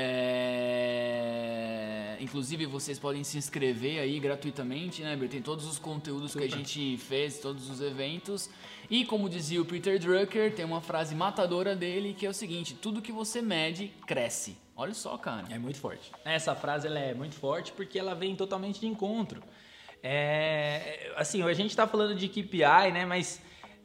É... 0.00 1.26
Inclusive 2.20 2.66
vocês 2.66 3.00
podem 3.00 3.24
se 3.24 3.36
inscrever 3.36 3.98
aí 3.98 4.20
gratuitamente, 4.20 5.02
né? 5.02 5.18
Tem 5.28 5.42
todos 5.42 5.66
os 5.66 5.76
conteúdos 5.76 6.36
que 6.36 6.44
a 6.44 6.48
gente 6.48 6.96
fez, 6.98 7.40
todos 7.40 7.68
os 7.68 7.80
eventos. 7.80 8.48
E 8.88 9.04
como 9.04 9.28
dizia 9.28 9.60
o 9.60 9.64
Peter 9.64 9.98
Drucker, 9.98 10.54
tem 10.54 10.64
uma 10.64 10.80
frase 10.80 11.16
matadora 11.16 11.74
dele 11.74 12.14
que 12.16 12.24
é 12.24 12.28
o 12.28 12.34
seguinte: 12.34 12.74
tudo 12.74 13.02
que 13.02 13.10
você 13.10 13.42
mede 13.42 13.88
cresce. 14.06 14.56
Olha 14.76 14.94
só, 14.94 15.18
cara. 15.18 15.48
É 15.50 15.58
muito 15.58 15.78
forte. 15.78 16.12
Essa 16.24 16.54
frase 16.54 16.86
ela 16.86 17.00
é 17.00 17.12
muito 17.12 17.34
forte 17.34 17.72
porque 17.72 17.98
ela 17.98 18.14
vem 18.14 18.36
totalmente 18.36 18.78
de 18.78 18.86
encontro. 18.86 19.42
É, 20.00 21.12
assim, 21.16 21.42
a 21.42 21.52
gente 21.52 21.70
está 21.70 21.88
falando 21.88 22.14
de 22.14 22.28
KPI, 22.28 22.92
né? 22.92 23.04
Mas 23.04 23.40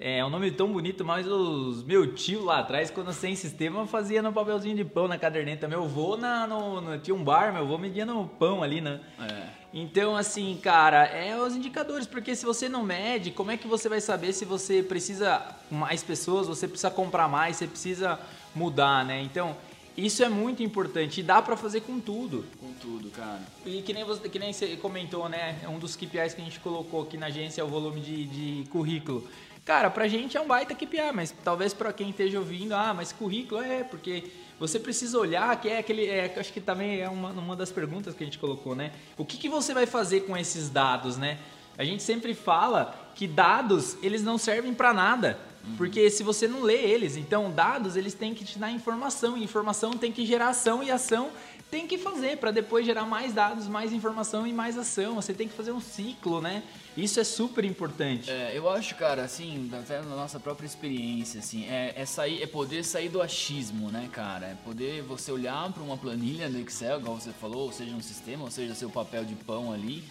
é 0.06 0.26
um 0.26 0.30
nome 0.30 0.52
tão 0.52 0.68
bonito, 0.74 1.06
mas 1.06 1.26
os 1.26 1.82
meu 1.84 2.14
tio 2.14 2.44
lá 2.44 2.60
atrás, 2.60 2.92
quando 2.92 3.14
sem 3.14 3.36
sistema, 3.38 3.88
fazia 3.88 4.22
no 4.22 4.34
papelzinho 4.34 4.76
de 4.76 4.84
pão 4.84 5.08
na 5.08 5.18
caderneta. 5.18 5.66
Meu 5.66 5.84
avô 5.84 6.18
na, 6.18 6.46
no, 6.46 6.82
no- 6.82 6.98
tinha 7.00 7.16
um 7.16 7.24
bar, 7.24 7.54
meu 7.54 7.62
avô 7.62 7.78
media 7.78 8.06
no 8.06 8.28
pão 8.28 8.62
ali, 8.62 8.82
né? 8.82 9.00
É. 9.20 9.44
Então, 9.74 10.16
assim, 10.16 10.60
cara, 10.62 11.06
é 11.06 11.36
os 11.42 11.56
indicadores, 11.56 12.06
porque 12.06 12.36
se 12.36 12.46
você 12.46 12.68
não 12.68 12.84
mede, 12.84 13.32
como 13.32 13.50
é 13.52 13.56
que 13.58 13.66
você 13.68 13.88
vai 13.88 14.02
saber 14.02 14.34
se 14.34 14.44
você 14.44 14.84
precisa 14.84 15.42
mais 15.72 16.04
pessoas, 16.04 16.48
você 16.48 16.68
precisa 16.68 16.92
comprar 16.92 17.30
mais, 17.30 17.56
você 17.56 17.66
precisa 17.66 18.20
mudar, 18.54 19.06
né? 19.06 19.22
Então, 19.22 19.56
isso 19.98 20.22
é 20.24 20.28
muito 20.30 20.62
importante 20.62 21.22
e 21.22 21.24
dá 21.24 21.42
pra 21.42 21.56
fazer 21.56 21.80
com 21.82 22.00
tudo. 22.00 22.46
Com 22.60 22.74
tudo, 22.74 23.10
cara. 23.12 23.40
E 23.66 23.82
que 23.82 23.94
nem, 23.94 24.04
você, 24.04 24.28
que 24.28 24.38
nem 24.38 24.52
você 24.52 24.76
comentou, 24.76 25.30
né? 25.30 25.56
Um 25.70 25.80
dos 25.80 25.96
KPIs 25.96 26.34
que 26.34 26.42
a 26.42 26.44
gente 26.44 26.60
colocou 26.60 27.04
aqui 27.04 27.16
na 27.18 27.28
agência 27.28 27.62
é 27.62 27.64
o 27.64 27.68
volume 27.68 28.02
de, 28.02 28.26
de 28.26 28.70
currículo. 28.70 29.28
Cara, 29.65 29.89
pra 29.89 30.08
gente 30.10 30.36
é 30.36 30.41
um 30.41 30.48
baita 30.48 30.75
KPI, 30.75 31.13
mas 31.13 31.34
talvez 31.43 31.74
pra 31.74 31.93
quem 31.93 32.10
esteja 32.10 32.38
ouvindo, 32.38 32.74
ah, 32.74 32.93
mas 32.93 33.13
currículo 33.13 33.62
é, 33.62 33.84
porque 33.84 34.25
você 34.60 34.77
precisa 34.77 35.17
olhar, 35.17 35.55
que 35.62 35.70
é 35.70 35.77
aquele. 35.77 36.05
É, 36.05 36.34
acho 36.38 36.51
que 36.51 36.60
também 36.60 37.00
é 37.00 37.08
uma, 37.08 37.29
uma 37.29 37.55
das 37.55 37.72
perguntas 37.72 38.13
que 38.13 38.24
a 38.24 38.25
gente 38.25 38.38
colocou, 38.38 38.75
né? 38.75 38.91
O 39.17 39.24
que, 39.24 39.38
que 39.38 39.48
você 39.48 39.74
vai 39.74 39.86
fazer 39.86 40.22
com 40.22 40.36
esses 40.36 40.70
dados, 40.70 41.17
né? 41.17 41.39
A 41.77 41.86
gente 41.86 42.03
sempre 42.03 42.34
fala 42.34 42.93
que 43.15 43.25
dados, 43.25 43.98
eles 44.03 44.22
não 44.22 44.38
servem 44.38 44.74
pra 44.74 44.93
nada. 44.93 45.39
Porque 45.77 46.10
se 46.10 46.24
você 46.24 46.46
não 46.46 46.62
lê 46.62 46.75
eles, 46.75 47.15
então 47.15 47.50
dados 47.50 47.96
eles 47.96 48.13
têm 48.13 48.34
que 48.34 48.43
te 48.43 48.60
dar 48.60 48.70
informação, 48.70 49.38
e 49.38 49.43
informação 49.43 49.91
tem 49.91 50.12
que 50.12 50.25
gerar 50.25 50.50
ação 50.50 50.84
e 50.84 50.91
ação 50.91 51.32
tem 51.72 51.88
que 51.88 51.98
fazer 51.98 52.38
para 52.38 52.51
depois 52.51 52.86
gerar 52.86 53.05
mais 53.05 53.34
dados, 53.34 53.67
mais 53.67 53.93
informação 53.93 54.46
e 54.46 54.53
mais 54.53 54.77
ação. 54.77 55.15
Você 55.15 55.34
tem 55.34 55.48
que 55.48 55.55
fazer 55.55 55.72
um 55.72 55.79
ciclo, 55.79 56.39
né? 56.39 56.62
Isso 56.96 57.20
é 57.20 57.24
super 57.24 57.66
importante. 57.66 58.30
É, 58.30 58.56
eu 58.56 58.70
acho, 58.70 58.94
cara, 58.96 59.24
assim, 59.24 59.70
até 59.74 60.00
na 60.02 60.16
nossa 60.16 60.40
própria 60.40 60.68
experiência, 60.68 61.40
assim, 61.40 61.66
é, 61.66 61.94
é 61.96 62.06
sair, 62.06 62.44
é 62.44 62.46
poder 62.46 62.84
sair 62.84 63.10
do 63.10 63.20
achismo, 63.20 63.90
né, 63.90 64.08
cara? 64.12 64.48
É 64.48 64.58
poder 64.64 65.02
você 65.02 65.32
olhar 65.32 65.72
para 65.72 65.82
uma 65.82 65.98
planilha 65.98 66.48
no 66.48 66.60
Excel, 66.60 67.00
igual 67.00 67.20
você 67.20 67.32
falou, 67.32 67.64
ou 67.64 67.72
seja, 67.72 67.96
um 67.96 68.02
sistema, 68.02 68.44
ou 68.44 68.52
seja, 68.52 68.76
seu 68.76 68.92
papel 68.92 69.26
de 69.26 69.34
pão 69.34 69.74
ali, 69.74 70.04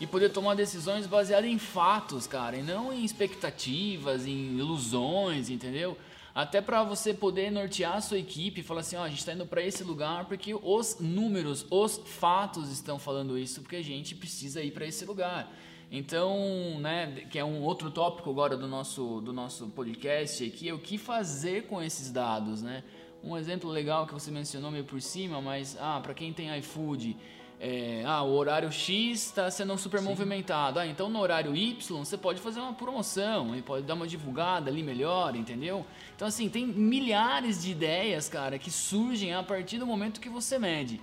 e 0.00 0.06
poder 0.06 0.30
tomar 0.30 0.54
decisões 0.54 1.06
baseadas 1.06 1.50
em 1.50 1.58
fatos, 1.58 2.26
cara, 2.26 2.56
e 2.56 2.62
não 2.62 2.92
em 2.92 3.04
expectativas, 3.04 4.26
em 4.26 4.56
ilusões, 4.56 5.50
entendeu? 5.50 5.98
Até 6.34 6.62
para 6.62 6.82
você 6.82 7.12
poder 7.12 7.50
nortear 7.50 7.96
a 7.96 8.00
sua 8.00 8.18
equipe 8.18 8.62
e 8.62 8.64
falar 8.64 8.80
assim, 8.80 8.96
ó, 8.96 9.04
a 9.04 9.08
gente 9.08 9.18
está 9.18 9.34
indo 9.34 9.44
para 9.44 9.62
esse 9.62 9.84
lugar 9.84 10.24
porque 10.24 10.54
os 10.54 10.96
números, 10.98 11.66
os 11.70 12.00
fatos 12.06 12.70
estão 12.70 12.98
falando 12.98 13.38
isso, 13.38 13.60
porque 13.60 13.76
a 13.76 13.84
gente 13.84 14.14
precisa 14.14 14.62
ir 14.62 14.70
para 14.70 14.86
esse 14.86 15.04
lugar. 15.04 15.52
Então, 15.94 16.80
né, 16.80 17.26
que 17.30 17.38
é 17.38 17.44
um 17.44 17.62
outro 17.62 17.90
tópico 17.90 18.30
agora 18.30 18.56
do 18.56 18.66
nosso, 18.66 19.20
do 19.20 19.32
nosso 19.32 19.68
podcast 19.68 20.42
aqui, 20.42 20.68
é 20.68 20.72
o 20.72 20.78
que 20.78 20.96
fazer 20.96 21.66
com 21.66 21.82
esses 21.82 22.10
dados, 22.10 22.62
né? 22.62 22.82
um 23.22 23.36
exemplo 23.36 23.70
legal 23.70 24.06
que 24.06 24.12
você 24.12 24.30
mencionou 24.30 24.70
meio 24.70 24.84
por 24.84 25.00
cima, 25.00 25.40
mas 25.40 25.76
ah, 25.80 26.00
para 26.02 26.12
quem 26.12 26.32
tem 26.32 26.56
iFood, 26.58 27.16
é, 27.60 28.02
ah, 28.04 28.22
o 28.22 28.34
horário 28.34 28.72
X 28.72 29.26
está 29.26 29.48
sendo 29.50 29.76
super 29.78 30.00
Sim. 30.00 30.06
movimentado. 30.06 30.80
Ah, 30.80 30.86
então 30.86 31.08
no 31.08 31.20
horário 31.20 31.54
Y 31.54 31.98
você 31.98 32.18
pode 32.18 32.40
fazer 32.40 32.60
uma 32.60 32.72
promoção 32.72 33.54
e 33.54 33.62
pode 33.62 33.86
dar 33.86 33.94
uma 33.94 34.06
divulgada 34.06 34.68
ali 34.68 34.82
melhor, 34.82 35.36
entendeu? 35.36 35.86
Então 36.16 36.26
assim, 36.26 36.48
tem 36.48 36.66
milhares 36.66 37.62
de 37.62 37.70
ideias, 37.70 38.28
cara, 38.28 38.58
que 38.58 38.70
surgem 38.70 39.32
a 39.34 39.42
partir 39.42 39.78
do 39.78 39.86
momento 39.86 40.20
que 40.20 40.28
você 40.28 40.58
mede. 40.58 41.00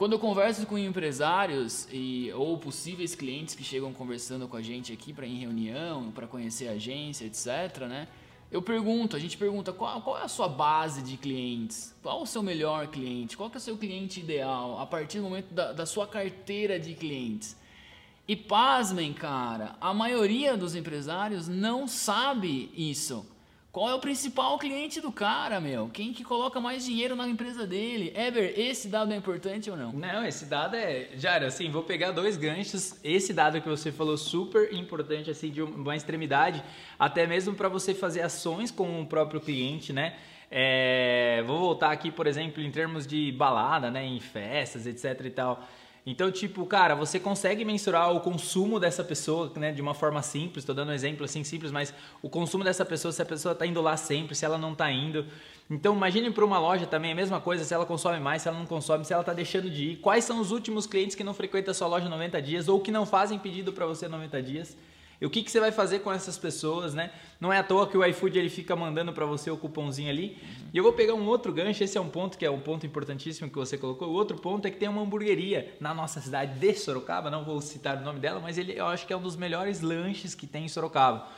Quando 0.00 0.12
eu 0.12 0.18
converso 0.18 0.64
com 0.64 0.78
empresários 0.78 1.86
e, 1.92 2.32
ou 2.32 2.56
possíveis 2.56 3.14
clientes 3.14 3.54
que 3.54 3.62
chegam 3.62 3.92
conversando 3.92 4.48
com 4.48 4.56
a 4.56 4.62
gente 4.62 4.90
aqui 4.94 5.12
para 5.12 5.26
em 5.26 5.36
reunião, 5.36 6.10
para 6.10 6.26
conhecer 6.26 6.68
a 6.68 6.72
agência, 6.72 7.26
etc, 7.26 7.82
né? 7.86 8.08
Eu 8.50 8.62
pergunto, 8.62 9.14
a 9.14 9.18
gente 9.18 9.36
pergunta 9.36 9.74
qual, 9.74 10.00
qual, 10.00 10.18
é 10.18 10.22
a 10.22 10.28
sua 10.28 10.48
base 10.48 11.02
de 11.02 11.18
clientes, 11.18 11.94
qual 12.02 12.22
o 12.22 12.26
seu 12.26 12.42
melhor 12.42 12.86
cliente, 12.86 13.36
qual 13.36 13.50
é 13.52 13.56
o 13.58 13.60
seu 13.60 13.76
cliente 13.76 14.20
ideal 14.20 14.80
a 14.80 14.86
partir 14.86 15.18
do 15.18 15.24
momento 15.24 15.52
da, 15.52 15.74
da 15.74 15.84
sua 15.84 16.06
carteira 16.06 16.80
de 16.80 16.94
clientes. 16.94 17.54
E 18.26 18.34
pasmem, 18.34 19.12
cara, 19.12 19.76
a 19.82 19.92
maioria 19.92 20.56
dos 20.56 20.74
empresários 20.74 21.46
não 21.46 21.86
sabe 21.86 22.72
isso. 22.74 23.26
Qual 23.72 23.88
é 23.88 23.94
o 23.94 24.00
principal 24.00 24.58
cliente 24.58 25.00
do 25.00 25.12
cara, 25.12 25.60
meu? 25.60 25.88
Quem 25.92 26.12
que 26.12 26.24
coloca 26.24 26.60
mais 26.60 26.84
dinheiro 26.84 27.14
na 27.14 27.28
empresa 27.28 27.64
dele? 27.64 28.12
Ever, 28.16 28.52
esse 28.58 28.88
dado 28.88 29.12
é 29.12 29.16
importante 29.16 29.70
ou 29.70 29.76
não? 29.76 29.92
Não, 29.92 30.26
esse 30.26 30.44
dado 30.46 30.74
é. 30.74 31.10
Jairo, 31.14 31.46
assim, 31.46 31.70
vou 31.70 31.84
pegar 31.84 32.10
dois 32.10 32.36
ganchos. 32.36 32.98
Esse 33.04 33.32
dado 33.32 33.60
que 33.60 33.68
você 33.68 33.92
falou 33.92 34.16
super 34.16 34.74
importante, 34.74 35.30
assim, 35.30 35.50
de 35.50 35.62
uma 35.62 35.94
extremidade, 35.94 36.64
até 36.98 37.28
mesmo 37.28 37.54
para 37.54 37.68
você 37.68 37.94
fazer 37.94 38.22
ações 38.22 38.72
com 38.72 39.02
o 39.02 39.06
próprio 39.06 39.40
cliente, 39.40 39.92
né? 39.92 40.16
É, 40.50 41.44
vou 41.46 41.60
voltar 41.60 41.92
aqui, 41.92 42.10
por 42.10 42.26
exemplo, 42.26 42.60
em 42.60 42.72
termos 42.72 43.06
de 43.06 43.30
balada, 43.30 43.88
né? 43.88 44.04
Em 44.04 44.18
festas, 44.18 44.84
etc 44.84 45.24
e 45.24 45.30
tal. 45.30 45.64
Então, 46.10 46.28
tipo, 46.28 46.66
cara, 46.66 46.96
você 46.96 47.20
consegue 47.20 47.64
mensurar 47.64 48.12
o 48.12 48.18
consumo 48.18 48.80
dessa 48.80 49.04
pessoa, 49.04 49.52
né, 49.54 49.70
de 49.70 49.80
uma 49.80 49.94
forma 49.94 50.20
simples. 50.22 50.62
Estou 50.62 50.74
dando 50.74 50.88
um 50.88 50.92
exemplo 50.92 51.24
assim 51.24 51.44
simples, 51.44 51.70
mas 51.70 51.94
o 52.20 52.28
consumo 52.28 52.64
dessa 52.64 52.84
pessoa, 52.84 53.12
se 53.12 53.22
a 53.22 53.24
pessoa 53.24 53.52
está 53.52 53.64
indo 53.64 53.80
lá 53.80 53.96
sempre, 53.96 54.34
se 54.34 54.44
ela 54.44 54.58
não 54.58 54.72
está 54.72 54.90
indo. 54.90 55.24
Então, 55.70 55.94
imagine 55.94 56.28
para 56.32 56.44
uma 56.44 56.58
loja 56.58 56.84
também 56.84 57.12
a 57.12 57.14
mesma 57.14 57.40
coisa, 57.40 57.62
se 57.62 57.72
ela 57.72 57.86
consome 57.86 58.18
mais, 58.18 58.42
se 58.42 58.48
ela 58.48 58.58
não 58.58 58.66
consome, 58.66 59.04
se 59.04 59.12
ela 59.12 59.22
está 59.22 59.32
deixando 59.32 59.70
de 59.70 59.90
ir. 59.90 59.96
Quais 59.98 60.24
são 60.24 60.40
os 60.40 60.50
últimos 60.50 60.84
clientes 60.84 61.14
que 61.14 61.22
não 61.22 61.32
frequentam 61.32 61.70
a 61.70 61.74
sua 61.74 61.86
loja 61.86 62.08
90 62.08 62.42
dias 62.42 62.66
ou 62.66 62.80
que 62.80 62.90
não 62.90 63.06
fazem 63.06 63.38
pedido 63.38 63.72
para 63.72 63.86
você 63.86 64.08
90 64.08 64.42
dias? 64.42 64.76
E 65.20 65.26
o 65.26 65.30
que, 65.30 65.42
que 65.42 65.50
você 65.50 65.60
vai 65.60 65.70
fazer 65.70 65.98
com 65.98 66.10
essas 66.10 66.38
pessoas, 66.38 66.94
né? 66.94 67.10
Não 67.38 67.52
é 67.52 67.58
à 67.58 67.62
toa 67.62 67.86
que 67.86 67.96
o 67.96 68.04
iFood 68.04 68.38
ele 68.38 68.48
fica 68.48 68.74
mandando 68.74 69.12
para 69.12 69.26
você 69.26 69.50
o 69.50 69.56
cupomzinho 69.56 70.08
ali. 70.08 70.38
Uhum. 70.40 70.68
E 70.72 70.78
eu 70.78 70.82
vou 70.82 70.94
pegar 70.94 71.12
um 71.12 71.26
outro 71.26 71.52
gancho, 71.52 71.84
esse 71.84 71.98
é 71.98 72.00
um 72.00 72.08
ponto 72.08 72.38
que 72.38 72.46
é 72.46 72.50
um 72.50 72.60
ponto 72.60 72.86
importantíssimo 72.86 73.50
que 73.50 73.56
você 73.56 73.76
colocou. 73.76 74.08
O 74.08 74.12
outro 74.12 74.38
ponto 74.38 74.66
é 74.66 74.70
que 74.70 74.78
tem 74.78 74.88
uma 74.88 75.02
hamburgueria 75.02 75.76
na 75.78 75.92
nossa 75.92 76.20
cidade 76.22 76.58
de 76.58 76.74
Sorocaba, 76.74 77.30
não 77.30 77.44
vou 77.44 77.60
citar 77.60 77.98
o 77.98 78.00
nome 78.00 78.18
dela, 78.18 78.40
mas 78.40 78.56
ele 78.56 78.72
eu 78.72 78.86
acho 78.86 79.06
que 79.06 79.12
é 79.12 79.16
um 79.16 79.20
dos 79.20 79.36
melhores 79.36 79.82
lanches 79.82 80.34
que 80.34 80.46
tem 80.46 80.64
em 80.64 80.68
Sorocaba. 80.68 81.28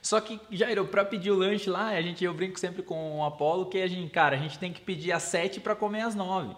Só 0.00 0.20
que, 0.20 0.38
Jairo, 0.50 0.86
para 0.86 1.02
pedir 1.02 1.30
o 1.30 1.34
lanche 1.34 1.70
lá, 1.70 1.88
a 1.88 2.02
gente, 2.02 2.22
eu 2.22 2.34
brinco 2.34 2.60
sempre 2.60 2.82
com 2.82 3.20
o 3.20 3.24
Apolo 3.24 3.66
que 3.66 3.78
a 3.78 3.86
gente, 3.88 4.10
cara, 4.10 4.36
a 4.36 4.38
gente 4.38 4.58
tem 4.58 4.70
que 4.70 4.82
pedir 4.82 5.12
às 5.12 5.22
sete 5.22 5.58
para 5.58 5.74
comer 5.74 6.02
às 6.02 6.14
nove. 6.14 6.54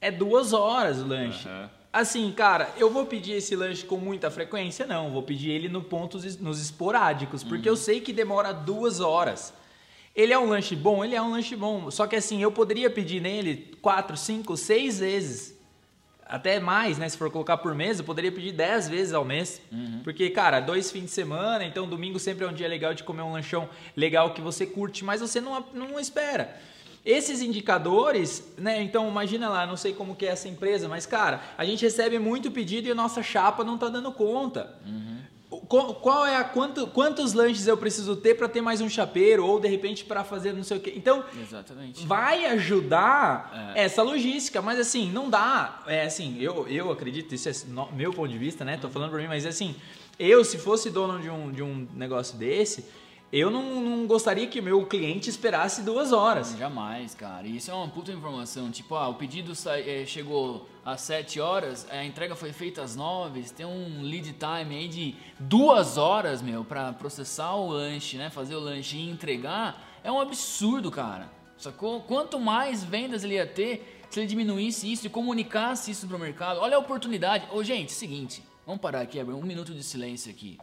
É 0.00 0.12
duas 0.12 0.52
horas 0.52 1.02
o 1.02 1.06
lanche. 1.06 1.48
Uhum. 1.48 1.68
Assim, 1.96 2.30
cara, 2.30 2.68
eu 2.76 2.90
vou 2.90 3.06
pedir 3.06 3.32
esse 3.32 3.56
lanche 3.56 3.82
com 3.82 3.96
muita 3.96 4.30
frequência? 4.30 4.86
Não, 4.86 5.10
vou 5.10 5.22
pedir 5.22 5.50
ele 5.50 5.66
no 5.66 5.82
pontos, 5.82 6.36
nos 6.36 6.60
esporádicos, 6.60 7.42
porque 7.42 7.70
uhum. 7.70 7.72
eu 7.72 7.76
sei 7.76 8.02
que 8.02 8.12
demora 8.12 8.52
duas 8.52 9.00
horas. 9.00 9.54
Ele 10.14 10.30
é 10.30 10.38
um 10.38 10.44
lanche 10.44 10.76
bom? 10.76 11.02
Ele 11.02 11.14
é 11.14 11.22
um 11.22 11.30
lanche 11.30 11.56
bom. 11.56 11.90
Só 11.90 12.06
que 12.06 12.14
assim, 12.14 12.42
eu 12.42 12.52
poderia 12.52 12.90
pedir 12.90 13.22
nele 13.22 13.74
quatro, 13.80 14.14
cinco, 14.14 14.58
seis 14.58 15.00
vezes. 15.00 15.58
Até 16.26 16.60
mais, 16.60 16.98
né? 16.98 17.08
Se 17.08 17.16
for 17.16 17.30
colocar 17.30 17.56
por 17.56 17.74
mês, 17.74 17.98
eu 17.98 18.04
poderia 18.04 18.30
pedir 18.30 18.52
dez 18.52 18.86
vezes 18.90 19.14
ao 19.14 19.24
mês. 19.24 19.62
Uhum. 19.72 20.02
Porque, 20.04 20.28
cara, 20.28 20.60
dois 20.60 20.90
fins 20.90 21.04
de 21.04 21.10
semana, 21.12 21.64
então 21.64 21.88
domingo 21.88 22.18
sempre 22.18 22.44
é 22.44 22.48
um 22.48 22.52
dia 22.52 22.68
legal 22.68 22.92
de 22.92 23.04
comer 23.04 23.22
um 23.22 23.32
lanchão 23.32 23.70
legal 23.96 24.34
que 24.34 24.42
você 24.42 24.66
curte, 24.66 25.02
mas 25.02 25.22
você 25.22 25.40
não, 25.40 25.64
não 25.72 25.98
espera. 25.98 26.60
Esses 27.06 27.40
indicadores, 27.40 28.42
né? 28.58 28.82
Então 28.82 29.08
imagina 29.08 29.48
lá, 29.48 29.64
não 29.64 29.76
sei 29.76 29.92
como 29.92 30.16
que 30.16 30.26
é 30.26 30.30
essa 30.30 30.48
empresa, 30.48 30.88
mas 30.88 31.06
cara, 31.06 31.40
a 31.56 31.64
gente 31.64 31.84
recebe 31.84 32.18
muito 32.18 32.50
pedido 32.50 32.88
e 32.88 32.90
a 32.90 32.96
nossa 32.96 33.22
chapa 33.22 33.62
não 33.62 33.76
está 33.76 33.88
dando 33.88 34.10
conta. 34.10 34.74
Uhum. 34.84 35.16
Qual, 35.68 35.94
qual, 35.94 36.26
é 36.26 36.34
a 36.34 36.42
quanto, 36.42 36.88
quantos 36.88 37.32
lanches 37.32 37.68
eu 37.68 37.76
preciso 37.76 38.16
ter 38.16 38.34
para 38.34 38.48
ter 38.48 38.60
mais 38.60 38.80
um 38.80 38.88
chapeiro 38.88 39.46
ou 39.46 39.60
de 39.60 39.68
repente 39.68 40.04
para 40.04 40.24
fazer 40.24 40.52
não 40.52 40.64
sei 40.64 40.78
o 40.78 40.80
quê? 40.80 40.92
Então, 40.96 41.24
Exatamente. 41.40 42.04
vai 42.04 42.46
ajudar 42.46 43.72
é. 43.76 43.84
essa 43.84 44.02
logística, 44.02 44.60
mas 44.60 44.80
assim, 44.80 45.08
não 45.08 45.30
dá, 45.30 45.84
é 45.86 46.02
assim, 46.02 46.36
eu, 46.40 46.66
eu 46.66 46.90
acredito, 46.90 47.32
isso 47.32 47.48
é 47.48 47.52
no, 47.68 47.90
meu 47.92 48.12
ponto 48.12 48.28
de 48.28 48.38
vista, 48.38 48.64
né? 48.64 48.76
Tô 48.76 48.90
falando 48.90 49.10
para 49.10 49.20
mim, 49.20 49.28
mas 49.28 49.46
assim, 49.46 49.76
eu 50.18 50.44
se 50.44 50.58
fosse 50.58 50.90
dono 50.90 51.20
de 51.20 51.30
um, 51.30 51.52
de 51.52 51.62
um 51.62 51.86
negócio 51.94 52.36
desse, 52.36 52.84
eu 53.32 53.50
não, 53.50 53.80
não, 53.80 54.06
gostaria 54.06 54.46
que 54.46 54.60
meu 54.60 54.86
cliente 54.86 55.28
esperasse 55.28 55.82
duas 55.82 56.12
horas. 56.12 56.56
Jamais, 56.56 57.14
cara. 57.14 57.46
Isso 57.46 57.70
é 57.70 57.74
uma 57.74 57.88
puta 57.88 58.12
informação. 58.12 58.70
Tipo, 58.70 58.94
ah, 58.94 59.08
o 59.08 59.14
pedido 59.14 59.52
é, 59.66 60.04
chegou 60.06 60.68
às 60.84 61.00
7 61.00 61.40
horas, 61.40 61.86
a 61.90 62.04
entrega 62.04 62.36
foi 62.36 62.52
feita 62.52 62.82
às 62.82 62.94
9, 62.94 63.42
tem 63.50 63.66
um 63.66 64.02
lead 64.02 64.32
time 64.34 64.76
aí 64.76 64.88
de 64.88 65.16
duas 65.40 65.96
horas, 65.96 66.40
meu, 66.40 66.64
para 66.64 66.92
processar 66.92 67.56
o 67.56 67.68
lanche, 67.70 68.16
né? 68.16 68.30
Fazer 68.30 68.54
o 68.54 68.60
lanche 68.60 68.96
e 68.96 69.10
entregar. 69.10 69.84
É 70.04 70.12
um 70.12 70.20
absurdo, 70.20 70.90
cara. 70.90 71.28
Sacou? 71.58 72.00
Quanto 72.02 72.38
mais 72.38 72.84
vendas 72.84 73.24
ele 73.24 73.34
ia 73.34 73.46
ter 73.46 74.04
se 74.08 74.20
ele 74.20 74.26
diminuísse 74.26 74.90
isso 74.90 75.06
e 75.06 75.10
comunicasse 75.10 75.90
isso 75.90 76.06
pro 76.06 76.18
mercado. 76.18 76.60
Olha 76.60 76.76
a 76.76 76.78
oportunidade. 76.78 77.48
Ô, 77.50 77.64
gente, 77.64 77.92
seguinte. 77.92 78.42
Vamos 78.64 78.80
parar 78.80 79.00
aqui, 79.00 79.18
abrir 79.18 79.34
um 79.34 79.42
minuto 79.42 79.72
de 79.74 79.82
silêncio 79.82 80.30
aqui. 80.30 80.58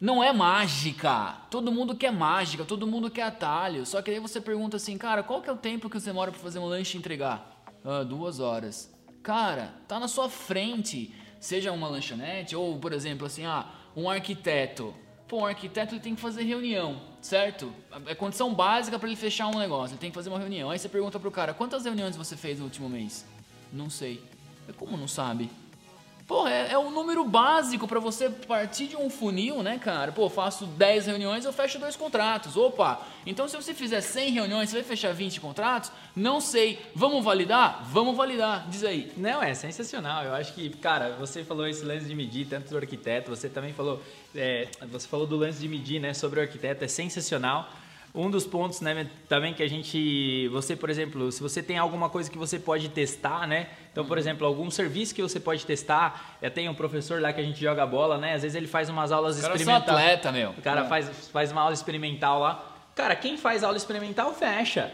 Não 0.00 0.24
é 0.24 0.32
mágica. 0.32 1.36
Todo 1.50 1.70
mundo 1.70 1.94
quer 1.94 2.10
mágica, 2.10 2.64
todo 2.64 2.86
mundo 2.86 3.10
quer 3.10 3.24
atalho. 3.24 3.84
Só 3.84 4.00
que 4.00 4.10
aí 4.10 4.18
você 4.18 4.40
pergunta 4.40 4.78
assim, 4.78 4.96
cara, 4.96 5.22
qual 5.22 5.42
que 5.42 5.50
é 5.50 5.52
o 5.52 5.58
tempo 5.58 5.90
que 5.90 6.00
você 6.00 6.06
demora 6.06 6.30
para 6.30 6.40
fazer 6.40 6.58
um 6.58 6.64
lanche 6.64 6.96
e 6.96 6.98
entregar? 6.98 7.62
Ah, 7.84 8.02
duas 8.02 8.40
horas. 8.40 8.90
Cara, 9.22 9.74
tá 9.86 10.00
na 10.00 10.08
sua 10.08 10.30
frente. 10.30 11.14
Seja 11.38 11.70
uma 11.70 11.86
lanchonete 11.86 12.56
ou, 12.56 12.78
por 12.78 12.94
exemplo, 12.94 13.26
assim, 13.26 13.44
ah, 13.44 13.66
um 13.94 14.08
arquiteto. 14.08 14.94
Pô, 15.28 15.42
um 15.42 15.46
arquiteto 15.46 15.94
ele 15.94 16.00
tem 16.00 16.14
que 16.14 16.20
fazer 16.20 16.44
reunião, 16.44 17.02
certo? 17.20 17.70
É 18.06 18.14
condição 18.14 18.54
básica 18.54 18.98
para 18.98 19.06
ele 19.06 19.16
fechar 19.16 19.48
um 19.48 19.58
negócio. 19.58 19.92
Ele 19.94 20.00
tem 20.00 20.10
que 20.10 20.16
fazer 20.16 20.30
uma 20.30 20.38
reunião. 20.38 20.70
Aí 20.70 20.78
você 20.78 20.88
pergunta 20.88 21.20
pro 21.20 21.30
cara, 21.30 21.52
quantas 21.52 21.84
reuniões 21.84 22.16
você 22.16 22.38
fez 22.38 22.58
no 22.58 22.64
último 22.64 22.88
mês? 22.88 23.26
Não 23.70 23.90
sei. 23.90 24.22
Como 24.78 24.96
não 24.96 25.06
sabe? 25.06 25.50
Pô, 26.30 26.46
é, 26.46 26.70
é 26.70 26.78
um 26.78 26.92
número 26.92 27.24
básico 27.24 27.88
para 27.88 27.98
você 27.98 28.30
partir 28.30 28.86
de 28.86 28.96
um 28.96 29.10
funil, 29.10 29.64
né, 29.64 29.80
cara? 29.80 30.12
Pô, 30.12 30.30
faço 30.30 30.64
10 30.64 31.06
reuniões, 31.06 31.44
eu 31.44 31.52
fecho 31.52 31.76
dois 31.76 31.96
contratos. 31.96 32.56
Opa! 32.56 33.04
Então, 33.26 33.48
se 33.48 33.56
você 33.56 33.74
fizer 33.74 34.00
100 34.00 34.30
reuniões, 34.30 34.70
você 34.70 34.76
vai 34.76 34.84
fechar 34.84 35.12
20 35.12 35.40
contratos? 35.40 35.90
Não 36.14 36.40
sei. 36.40 36.78
Vamos 36.94 37.24
validar? 37.24 37.84
Vamos 37.90 38.16
validar. 38.16 38.64
Diz 38.70 38.84
aí. 38.84 39.12
Não, 39.16 39.42
é 39.42 39.54
sensacional. 39.54 40.22
Eu 40.22 40.32
acho 40.32 40.54
que, 40.54 40.70
cara, 40.70 41.16
você 41.18 41.42
falou 41.42 41.66
esse 41.66 41.84
lance 41.84 42.06
de 42.06 42.14
medir, 42.14 42.46
tanto 42.46 42.70
do 42.70 42.76
arquiteto, 42.76 43.28
você 43.28 43.48
também 43.48 43.72
falou, 43.72 44.00
é, 44.32 44.68
você 44.82 45.08
falou 45.08 45.26
do 45.26 45.36
lance 45.36 45.58
de 45.58 45.66
medir, 45.66 46.00
né, 46.00 46.14
sobre 46.14 46.38
o 46.38 46.42
arquiteto, 46.44 46.84
é 46.84 46.88
sensacional. 46.88 47.68
Um 48.12 48.28
dos 48.28 48.44
pontos, 48.44 48.80
né, 48.80 49.08
também 49.28 49.54
que 49.54 49.62
a 49.62 49.68
gente, 49.68 50.48
você, 50.48 50.74
por 50.74 50.90
exemplo, 50.90 51.30
se 51.30 51.40
você 51.40 51.62
tem 51.62 51.78
alguma 51.78 52.08
coisa 52.10 52.28
que 52.28 52.36
você 52.36 52.58
pode 52.58 52.88
testar, 52.88 53.46
né? 53.46 53.68
Então, 53.92 54.04
por 54.04 54.18
exemplo, 54.18 54.44
algum 54.46 54.68
serviço 54.68 55.14
que 55.14 55.22
você 55.22 55.38
pode 55.38 55.64
testar, 55.64 56.36
eu 56.42 56.50
tenho 56.50 56.72
um 56.72 56.74
professor 56.74 57.20
lá 57.20 57.32
que 57.32 57.40
a 57.40 57.44
gente 57.44 57.60
joga 57.60 57.86
bola, 57.86 58.18
né? 58.18 58.34
Às 58.34 58.42
vezes 58.42 58.56
ele 58.56 58.66
faz 58.66 58.88
umas 58.88 59.12
aulas 59.12 59.36
experimentais. 59.38 59.82
O 59.82 59.86
cara 59.86 60.00
atleta, 60.00 60.32
meu. 60.32 60.50
O 60.50 60.62
cara 60.62 60.80
é. 60.82 60.88
faz, 60.88 61.28
faz 61.28 61.52
uma 61.52 61.60
aula 61.62 61.74
experimental 61.74 62.40
lá. 62.40 62.64
Cara, 62.96 63.14
quem 63.14 63.36
faz 63.36 63.62
aula 63.62 63.76
experimental 63.76 64.34
fecha. 64.34 64.92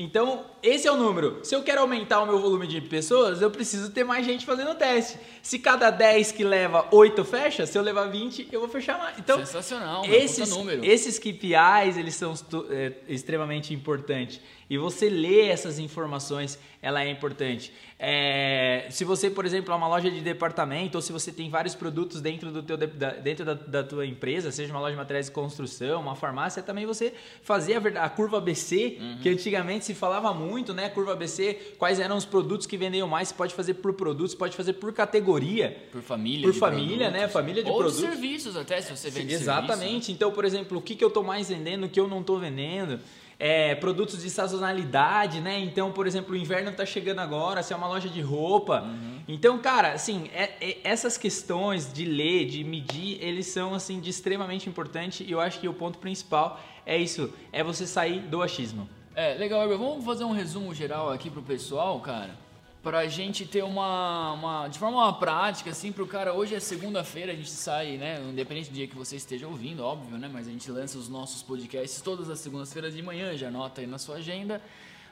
Então, 0.00 0.44
esse 0.62 0.86
é 0.86 0.92
o 0.92 0.96
número. 0.96 1.40
Se 1.42 1.52
eu 1.56 1.62
quero 1.64 1.80
aumentar 1.80 2.22
o 2.22 2.26
meu 2.26 2.38
volume 2.38 2.68
de 2.68 2.80
pessoas, 2.80 3.42
eu 3.42 3.50
preciso 3.50 3.90
ter 3.90 4.04
mais 4.04 4.24
gente 4.24 4.46
fazendo 4.46 4.72
teste. 4.76 5.18
Se 5.42 5.58
cada 5.58 5.90
10 5.90 6.30
que 6.30 6.44
leva 6.44 6.86
8 6.92 7.24
fecha, 7.24 7.66
se 7.66 7.76
eu 7.76 7.82
levar 7.82 8.04
20, 8.04 8.48
eu 8.52 8.60
vou 8.60 8.68
fechar 8.68 8.96
mais. 8.96 9.18
Então, 9.18 9.38
Sensacional, 9.38 10.04
esses, 10.04 10.50
número. 10.50 10.84
esses 10.84 11.18
KPIs, 11.18 11.96
eles 11.96 12.14
são 12.14 12.32
é, 12.70 12.92
extremamente 13.08 13.74
importantes. 13.74 14.40
E 14.70 14.76
você 14.76 15.08
ler 15.08 15.48
essas 15.48 15.78
informações, 15.78 16.58
ela 16.82 17.02
é 17.02 17.10
importante. 17.10 17.72
É, 17.98 18.86
se 18.90 19.02
você, 19.02 19.30
por 19.30 19.44
exemplo, 19.44 19.72
é 19.72 19.76
uma 19.76 19.88
loja 19.88 20.10
de 20.10 20.20
departamento 20.20 20.96
ou 20.98 21.02
se 21.02 21.10
você 21.10 21.32
tem 21.32 21.48
vários 21.48 21.74
produtos 21.74 22.20
dentro, 22.20 22.52
do 22.52 22.62
teu, 22.62 22.76
da, 22.76 23.10
dentro 23.14 23.44
da, 23.44 23.54
da 23.54 23.82
tua 23.82 24.06
empresa, 24.06 24.52
seja 24.52 24.72
uma 24.72 24.80
loja 24.80 24.92
de 24.92 24.98
materiais 24.98 25.26
de 25.26 25.32
construção, 25.32 26.02
uma 26.02 26.14
farmácia, 26.14 26.62
também 26.62 26.86
você 26.86 27.14
fazer 27.42 27.74
a, 27.74 28.04
a 28.04 28.08
curva 28.08 28.36
ABC, 28.38 28.98
uhum. 29.00 29.18
que 29.22 29.28
antigamente 29.28 29.86
se 29.86 29.94
falava 29.94 30.32
muito, 30.34 30.74
né? 30.74 30.88
Curva 30.90 31.12
ABC, 31.12 31.74
quais 31.78 31.98
eram 31.98 32.16
os 32.16 32.24
produtos 32.24 32.66
que 32.66 32.76
vendiam 32.76 33.08
mais, 33.08 33.28
você 33.28 33.34
pode 33.34 33.54
fazer 33.54 33.74
por 33.74 33.94
produtos, 33.94 34.34
pode 34.34 34.54
fazer 34.54 34.74
por 34.74 34.92
categoria. 34.92 35.76
Por 35.90 36.02
família. 36.02 36.46
Por 36.46 36.54
família, 36.54 37.10
né? 37.10 37.26
Família 37.26 37.64
de 37.64 37.70
ou 37.70 37.78
produtos. 37.78 38.02
Ou 38.04 38.10
serviços 38.10 38.54
até, 38.54 38.80
se 38.80 38.94
você 38.94 39.10
vende 39.10 39.32
Exatamente. 39.32 39.78
Serviço, 39.78 40.10
né? 40.10 40.14
Então, 40.14 40.30
por 40.30 40.44
exemplo, 40.44 40.78
o 40.78 40.82
que, 40.82 40.94
que 40.94 41.02
eu 41.02 41.08
estou 41.08 41.24
mais 41.24 41.48
vendendo, 41.48 41.86
o 41.86 41.88
que 41.88 41.98
eu 41.98 42.06
não 42.06 42.20
estou 42.20 42.38
vendendo. 42.38 43.00
É, 43.38 43.74
produtos 43.76 44.22
de 44.22 44.30
sazonalidade, 44.30 45.40
né? 45.40 45.58
Então, 45.60 45.92
por 45.92 46.06
exemplo, 46.06 46.34
o 46.34 46.36
inverno 46.36 46.72
tá 46.72 46.84
chegando 46.84 47.20
agora, 47.20 47.62
se 47.62 47.72
é 47.72 47.76
uma 47.76 47.86
loja 47.86 48.08
de 48.08 48.20
roupa. 48.20 48.82
Uhum. 48.82 49.20
Então, 49.28 49.58
cara, 49.58 49.92
assim, 49.92 50.28
é, 50.34 50.50
é, 50.60 50.78
essas 50.82 51.16
questões 51.16 51.92
de 51.92 52.04
ler, 52.04 52.46
de 52.46 52.64
medir, 52.64 53.18
eles 53.22 53.46
são, 53.46 53.74
assim, 53.74 54.00
de 54.00 54.10
extremamente 54.10 54.68
importante 54.68 55.22
e 55.22 55.30
eu 55.30 55.40
acho 55.40 55.60
que 55.60 55.68
o 55.68 55.74
ponto 55.74 55.98
principal 55.98 56.60
é 56.84 56.96
isso, 56.96 57.32
é 57.52 57.62
você 57.62 57.86
sair 57.86 58.20
do 58.20 58.42
achismo. 58.42 58.88
É, 59.14 59.34
legal, 59.34 59.62
Herbert. 59.62 59.78
Vamos 59.78 60.04
fazer 60.04 60.24
um 60.24 60.32
resumo 60.32 60.74
geral 60.74 61.10
aqui 61.10 61.30
pro 61.30 61.42
pessoal, 61.42 62.00
cara 62.00 62.47
pra 62.82 63.06
gente 63.08 63.44
ter 63.44 63.64
uma, 63.64 64.32
uma 64.32 64.68
de 64.68 64.78
forma 64.78 65.12
prática 65.14 65.70
assim 65.70 65.90
pro 65.90 66.06
cara 66.06 66.32
hoje 66.32 66.54
é 66.54 66.60
segunda-feira 66.60 67.32
a 67.32 67.34
gente 67.34 67.50
sai 67.50 67.96
né 67.96 68.20
independente 68.30 68.70
do 68.70 68.74
dia 68.74 68.86
que 68.86 68.94
você 68.94 69.16
esteja 69.16 69.46
ouvindo 69.46 69.82
óbvio 69.82 70.16
né 70.16 70.30
mas 70.32 70.46
a 70.46 70.50
gente 70.50 70.70
lança 70.70 70.96
os 70.96 71.08
nossos 71.08 71.42
podcasts 71.42 72.00
todas 72.00 72.30
as 72.30 72.38
segundas-feiras 72.38 72.94
de 72.94 73.02
manhã 73.02 73.36
já 73.36 73.48
anota 73.48 73.80
aí 73.80 73.86
na 73.86 73.98
sua 73.98 74.16
agenda. 74.16 74.62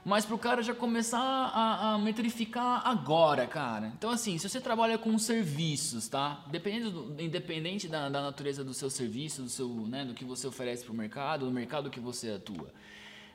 Mas 0.04 0.24
pro 0.24 0.38
cara 0.38 0.62
já 0.62 0.72
começar 0.72 1.18
a, 1.18 1.94
a, 1.94 1.98
metrificar 1.98 2.80
agora 2.86 3.44
cara. 3.44 3.92
Então 3.98 4.08
assim 4.08 4.38
se 4.38 4.48
você 4.48 4.60
trabalha 4.60 4.96
com 4.96 5.18
serviços 5.18 6.06
tá? 6.06 6.44
Dependendo 6.48 6.90
do, 6.92 7.20
independente 7.20 7.88
da, 7.88 8.08
da 8.08 8.22
natureza 8.22 8.62
do 8.62 8.72
seu 8.72 8.88
serviço 8.88 9.42
do 9.42 9.48
seu 9.48 9.68
né 9.68 10.04
do 10.04 10.14
que 10.14 10.24
você 10.24 10.46
oferece 10.46 10.84
pro 10.84 10.94
mercado 10.94 11.46
do 11.46 11.50
mercado 11.50 11.90
que 11.90 11.98
você 11.98 12.30
atua 12.30 12.68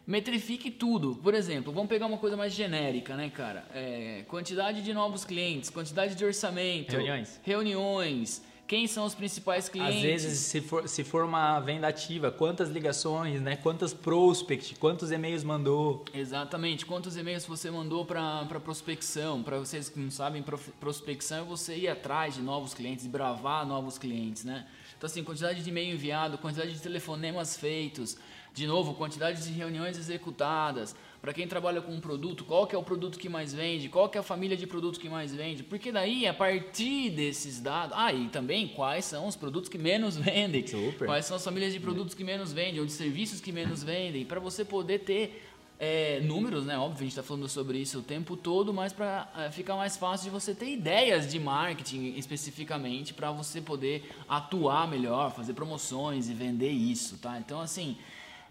metrifique 0.06 0.72
tudo. 0.72 1.16
Por 1.16 1.34
exemplo, 1.34 1.72
vamos 1.72 1.90
pegar 1.90 2.06
uma 2.08 2.18
coisa 2.18 2.36
mais 2.36 2.54
genérica, 2.54 3.16
né, 3.16 3.30
cara? 3.30 3.66
É, 3.74 4.24
quantidade 4.28 4.82
de 4.82 4.94
novos 4.94 5.24
clientes, 5.24 5.70
quantidade 5.70 6.16
de 6.16 6.26
orçamento, 6.26 6.92
reuniões, 6.92 7.40
reuniões. 7.44 8.42
Quem 8.68 8.88
são 8.88 9.04
os 9.04 9.14
principais 9.14 9.68
clientes? 9.68 9.98
Às 9.98 10.02
vezes, 10.02 10.40
se 10.40 10.62
for, 10.62 10.88
se 10.88 11.04
for 11.04 11.26
uma 11.26 11.60
venda 11.60 11.90
ativa, 11.90 12.32
quantas 12.32 12.70
ligações, 12.70 13.42
né? 13.42 13.58
Quantas 13.58 13.94
prospect, 13.94 14.76
quantos 14.76 15.12
e-mails 15.12 15.44
mandou? 15.44 16.06
Exatamente, 16.14 16.86
quantos 16.86 17.18
e-mails 17.18 17.46
você 17.46 17.70
mandou 17.70 18.06
para 18.06 18.46
prospecção? 18.64 19.44
Para 19.44 19.60
vocês 19.60 19.90
que 19.90 20.00
não 20.00 20.10
sabem, 20.10 20.42
prospecção 20.80 21.40
é 21.40 21.44
você 21.44 21.76
ir 21.76 21.90
atrás 21.90 22.36
de 22.36 22.42
novos 22.42 22.74
clientes, 22.74 23.06
bravar 23.08 23.68
novos 23.68 23.98
clientes, 23.98 24.46
né? 24.46 24.66
Então, 24.98 25.06
assim, 25.06 25.22
quantidade 25.22 25.62
de 25.62 25.70
e-mail 25.70 25.94
enviado, 25.94 26.38
quantidade 26.38 26.72
de 26.72 26.80
telefonemas 26.80 27.58
feitos, 27.58 28.18
de 28.54 28.68
novo, 28.68 28.94
quantidade 28.94 29.44
de 29.44 29.52
reuniões 29.52 29.98
executadas. 29.98 30.96
Para 31.22 31.34
quem 31.34 31.48
trabalha 31.48 31.82
com 31.82 31.92
um 31.92 32.00
produto, 32.02 32.44
qual 32.44 32.66
que 32.66 32.76
é 32.76 32.78
o 32.78 32.84
produto 32.84 33.20
que 33.20 33.30
mais 33.30 33.54
vende? 33.54 33.88
Qual 33.90 34.10
que 34.10 34.18
é 34.18 34.22
a 34.22 34.24
família 34.24 34.58
de 34.58 34.66
produtos 34.66 35.00
que 35.00 35.08
mais 35.08 35.34
vende? 35.34 35.62
Porque 35.62 35.92
daí, 35.92 36.26
a 36.26 36.34
partir 36.34 37.12
desses 37.12 37.60
dados... 37.60 37.96
Ah, 37.96 38.12
e 38.12 38.28
também 38.30 38.68
quais 38.68 39.06
são 39.06 39.28
os 39.28 39.36
produtos 39.36 39.70
que 39.70 39.78
menos 39.78 40.18
vendem. 40.18 40.66
Super. 40.66 41.06
Quais 41.06 41.26
são 41.26 41.38
as 41.38 41.44
famílias 41.44 41.74
de 41.74 41.80
produtos 41.80 42.16
que 42.16 42.24
menos 42.24 42.52
vendem 42.52 42.80
ou 42.80 42.86
de 42.86 42.92
serviços 42.92 43.40
que 43.40 43.52
menos 43.52 43.84
vendem. 43.84 44.26
Para 44.26 44.40
você 44.40 44.66
poder 44.66 45.00
ter 45.00 45.52
é, 45.84 46.20
números, 46.22 46.64
né? 46.64 46.78
Óbvio, 46.78 46.98
a 46.98 47.02
gente 47.02 47.10
está 47.10 47.24
falando 47.24 47.50
sobre 47.50 47.80
isso 47.80 47.98
o 47.98 48.04
tempo 48.04 48.38
todo, 48.38 48.72
mas 48.72 48.94
para 48.94 49.28
é, 49.36 49.50
ficar 49.50 49.76
mais 49.76 49.98
fácil 49.98 50.26
de 50.26 50.30
você 50.30 50.54
ter 50.54 50.72
ideias 50.72 51.28
de 51.28 51.40
marketing 51.40 52.14
especificamente 52.18 53.16
para 53.16 53.32
você 53.32 53.60
poder 53.60 54.08
atuar 54.30 54.88
melhor, 54.88 55.34
fazer 55.34 55.54
promoções 55.54 56.30
e 56.30 56.36
vender 56.36 56.70
isso, 56.70 57.18
tá? 57.18 57.40
Então, 57.40 57.60
assim, 57.60 57.98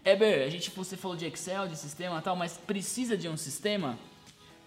Eber, 0.03 0.45
a 0.45 0.49
gente 0.49 0.71
você 0.71 0.97
falou 0.97 1.15
de 1.15 1.25
Excel, 1.25 1.67
de 1.67 1.77
sistema 1.77 2.19
e 2.19 2.21
tal, 2.21 2.35
mas 2.35 2.57
precisa 2.57 3.15
de 3.15 3.29
um 3.29 3.37
sistema? 3.37 3.97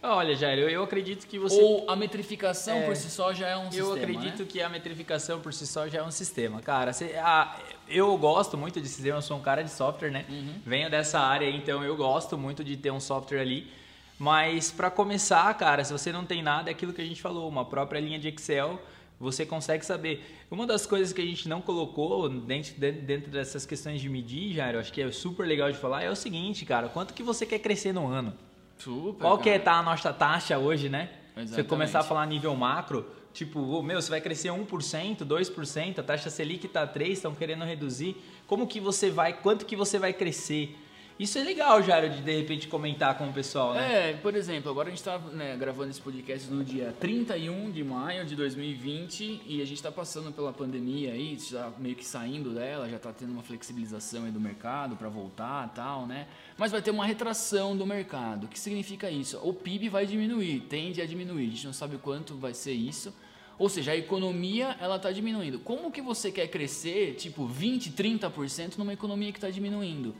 Olha, 0.06 0.36
Jair, 0.36 0.58
eu 0.58 0.82
acredito 0.82 1.26
que 1.26 1.38
você. 1.38 1.60
Ou 1.60 1.90
a 1.90 1.96
metrificação 1.96 2.76
é, 2.76 2.84
por 2.84 2.94
si 2.94 3.10
só 3.10 3.32
já 3.32 3.48
é 3.48 3.56
um 3.56 3.64
eu 3.64 3.70
sistema. 3.70 3.88
Eu 3.88 4.02
acredito 4.02 4.40
né? 4.40 4.48
que 4.48 4.60
a 4.60 4.68
metrificação 4.68 5.40
por 5.40 5.52
si 5.54 5.66
só 5.66 5.88
já 5.88 6.00
é 6.00 6.02
um 6.02 6.10
sistema. 6.10 6.60
Cara, 6.60 6.92
a, 7.22 7.56
eu 7.88 8.14
gosto 8.18 8.58
muito 8.58 8.82
de 8.82 8.86
sistema, 8.86 9.16
eu 9.16 9.22
sou 9.22 9.38
um 9.38 9.40
cara 9.40 9.62
de 9.62 9.70
software, 9.70 10.10
né? 10.10 10.26
Uhum. 10.28 10.54
Venho 10.64 10.90
dessa 10.90 11.18
área, 11.18 11.48
então 11.48 11.82
eu 11.82 11.96
gosto 11.96 12.36
muito 12.36 12.62
de 12.62 12.76
ter 12.76 12.90
um 12.90 13.00
software 13.00 13.40
ali. 13.40 13.66
Mas 14.18 14.70
para 14.70 14.90
começar, 14.90 15.52
cara, 15.54 15.82
se 15.82 15.92
você 15.92 16.12
não 16.12 16.26
tem 16.26 16.42
nada, 16.42 16.70
é 16.70 16.72
aquilo 16.72 16.92
que 16.92 17.00
a 17.00 17.06
gente 17.06 17.22
falou, 17.22 17.48
uma 17.48 17.64
própria 17.64 17.98
linha 17.98 18.18
de 18.18 18.28
Excel 18.28 18.78
você 19.18 19.46
consegue 19.46 19.84
saber. 19.84 20.24
Uma 20.50 20.66
das 20.66 20.86
coisas 20.86 21.12
que 21.12 21.20
a 21.20 21.24
gente 21.24 21.48
não 21.48 21.60
colocou 21.60 22.28
dentro, 22.28 22.74
dentro 22.78 23.30
dessas 23.30 23.64
questões 23.64 24.00
de 24.00 24.08
medir, 24.08 24.58
eu 24.58 24.80
acho 24.80 24.92
que 24.92 25.00
é 25.02 25.10
super 25.10 25.46
legal 25.46 25.70
de 25.70 25.78
falar, 25.78 26.02
é 26.02 26.10
o 26.10 26.16
seguinte, 26.16 26.64
cara, 26.64 26.88
quanto 26.88 27.14
que 27.14 27.22
você 27.22 27.46
quer 27.46 27.58
crescer 27.58 27.92
no 27.92 28.06
ano? 28.06 28.34
Super, 28.78 29.20
Qual 29.20 29.38
cara. 29.38 29.42
que 29.42 29.50
é 29.50 29.58
tá 29.58 29.74
a 29.78 29.82
nossa 29.82 30.12
taxa 30.12 30.58
hoje, 30.58 30.88
né? 30.88 31.10
Exatamente. 31.36 31.54
Você 31.54 31.64
começar 31.64 32.00
a 32.00 32.02
falar 32.02 32.26
nível 32.26 32.54
macro, 32.54 33.06
tipo, 33.32 33.82
meu, 33.82 34.00
você 34.00 34.10
vai 34.10 34.20
crescer 34.20 34.48
1%, 34.48 35.24
2%, 35.24 35.98
a 35.98 36.02
taxa 36.02 36.30
Selic 36.30 36.68
tá 36.68 36.86
3, 36.86 37.12
estão 37.12 37.34
querendo 37.34 37.64
reduzir. 37.64 38.16
Como 38.46 38.66
que 38.66 38.78
você 38.80 39.10
vai, 39.10 39.32
quanto 39.32 39.64
que 39.64 39.74
você 39.74 39.98
vai 39.98 40.12
crescer? 40.12 40.76
Isso 41.16 41.38
é 41.38 41.44
legal, 41.44 41.80
Jairo, 41.80 42.10
de 42.10 42.22
de 42.22 42.36
repente 42.36 42.66
comentar 42.66 43.16
com 43.16 43.28
o 43.28 43.32
pessoal, 43.32 43.72
né? 43.72 44.10
É, 44.10 44.12
por 44.14 44.34
exemplo, 44.34 44.68
agora 44.68 44.88
a 44.88 44.90
gente 44.90 44.98
está 44.98 45.16
né, 45.16 45.56
gravando 45.56 45.90
esse 45.90 46.00
podcast 46.00 46.50
no 46.50 46.64
dia 46.64 46.92
31 46.98 47.70
de 47.70 47.84
maio 47.84 48.24
de 48.24 48.34
2020 48.34 49.42
e 49.46 49.62
a 49.62 49.64
gente 49.64 49.76
está 49.76 49.92
passando 49.92 50.32
pela 50.32 50.52
pandemia 50.52 51.12
aí, 51.12 51.38
já 51.38 51.70
meio 51.78 51.94
que 51.94 52.04
saindo 52.04 52.50
dela, 52.50 52.88
já 52.88 52.96
está 52.96 53.12
tendo 53.12 53.30
uma 53.30 53.44
flexibilização 53.44 54.24
aí 54.24 54.32
do 54.32 54.40
mercado 54.40 54.96
para 54.96 55.08
voltar 55.08 55.68
tal, 55.72 56.04
né? 56.04 56.26
Mas 56.58 56.72
vai 56.72 56.82
ter 56.82 56.90
uma 56.90 57.06
retração 57.06 57.76
do 57.76 57.86
mercado. 57.86 58.46
O 58.46 58.48
que 58.48 58.58
significa 58.58 59.08
isso? 59.08 59.38
O 59.40 59.54
PIB 59.54 59.88
vai 59.88 60.06
diminuir, 60.06 60.62
tende 60.68 61.00
a 61.00 61.06
diminuir. 61.06 61.46
A 61.46 61.50
gente 61.50 61.66
não 61.66 61.72
sabe 61.72 61.96
quanto 61.96 62.34
vai 62.34 62.54
ser 62.54 62.72
isso. 62.72 63.14
Ou 63.56 63.68
seja, 63.68 63.92
a 63.92 63.96
economia 63.96 64.76
ela 64.80 64.96
está 64.96 65.12
diminuindo. 65.12 65.60
Como 65.60 65.92
que 65.92 66.02
você 66.02 66.32
quer 66.32 66.48
crescer, 66.48 67.14
tipo 67.14 67.46
20, 67.46 67.92
30% 67.92 68.78
numa 68.78 68.92
economia 68.92 69.30
que 69.30 69.38
está 69.38 69.48
diminuindo? 69.48 70.12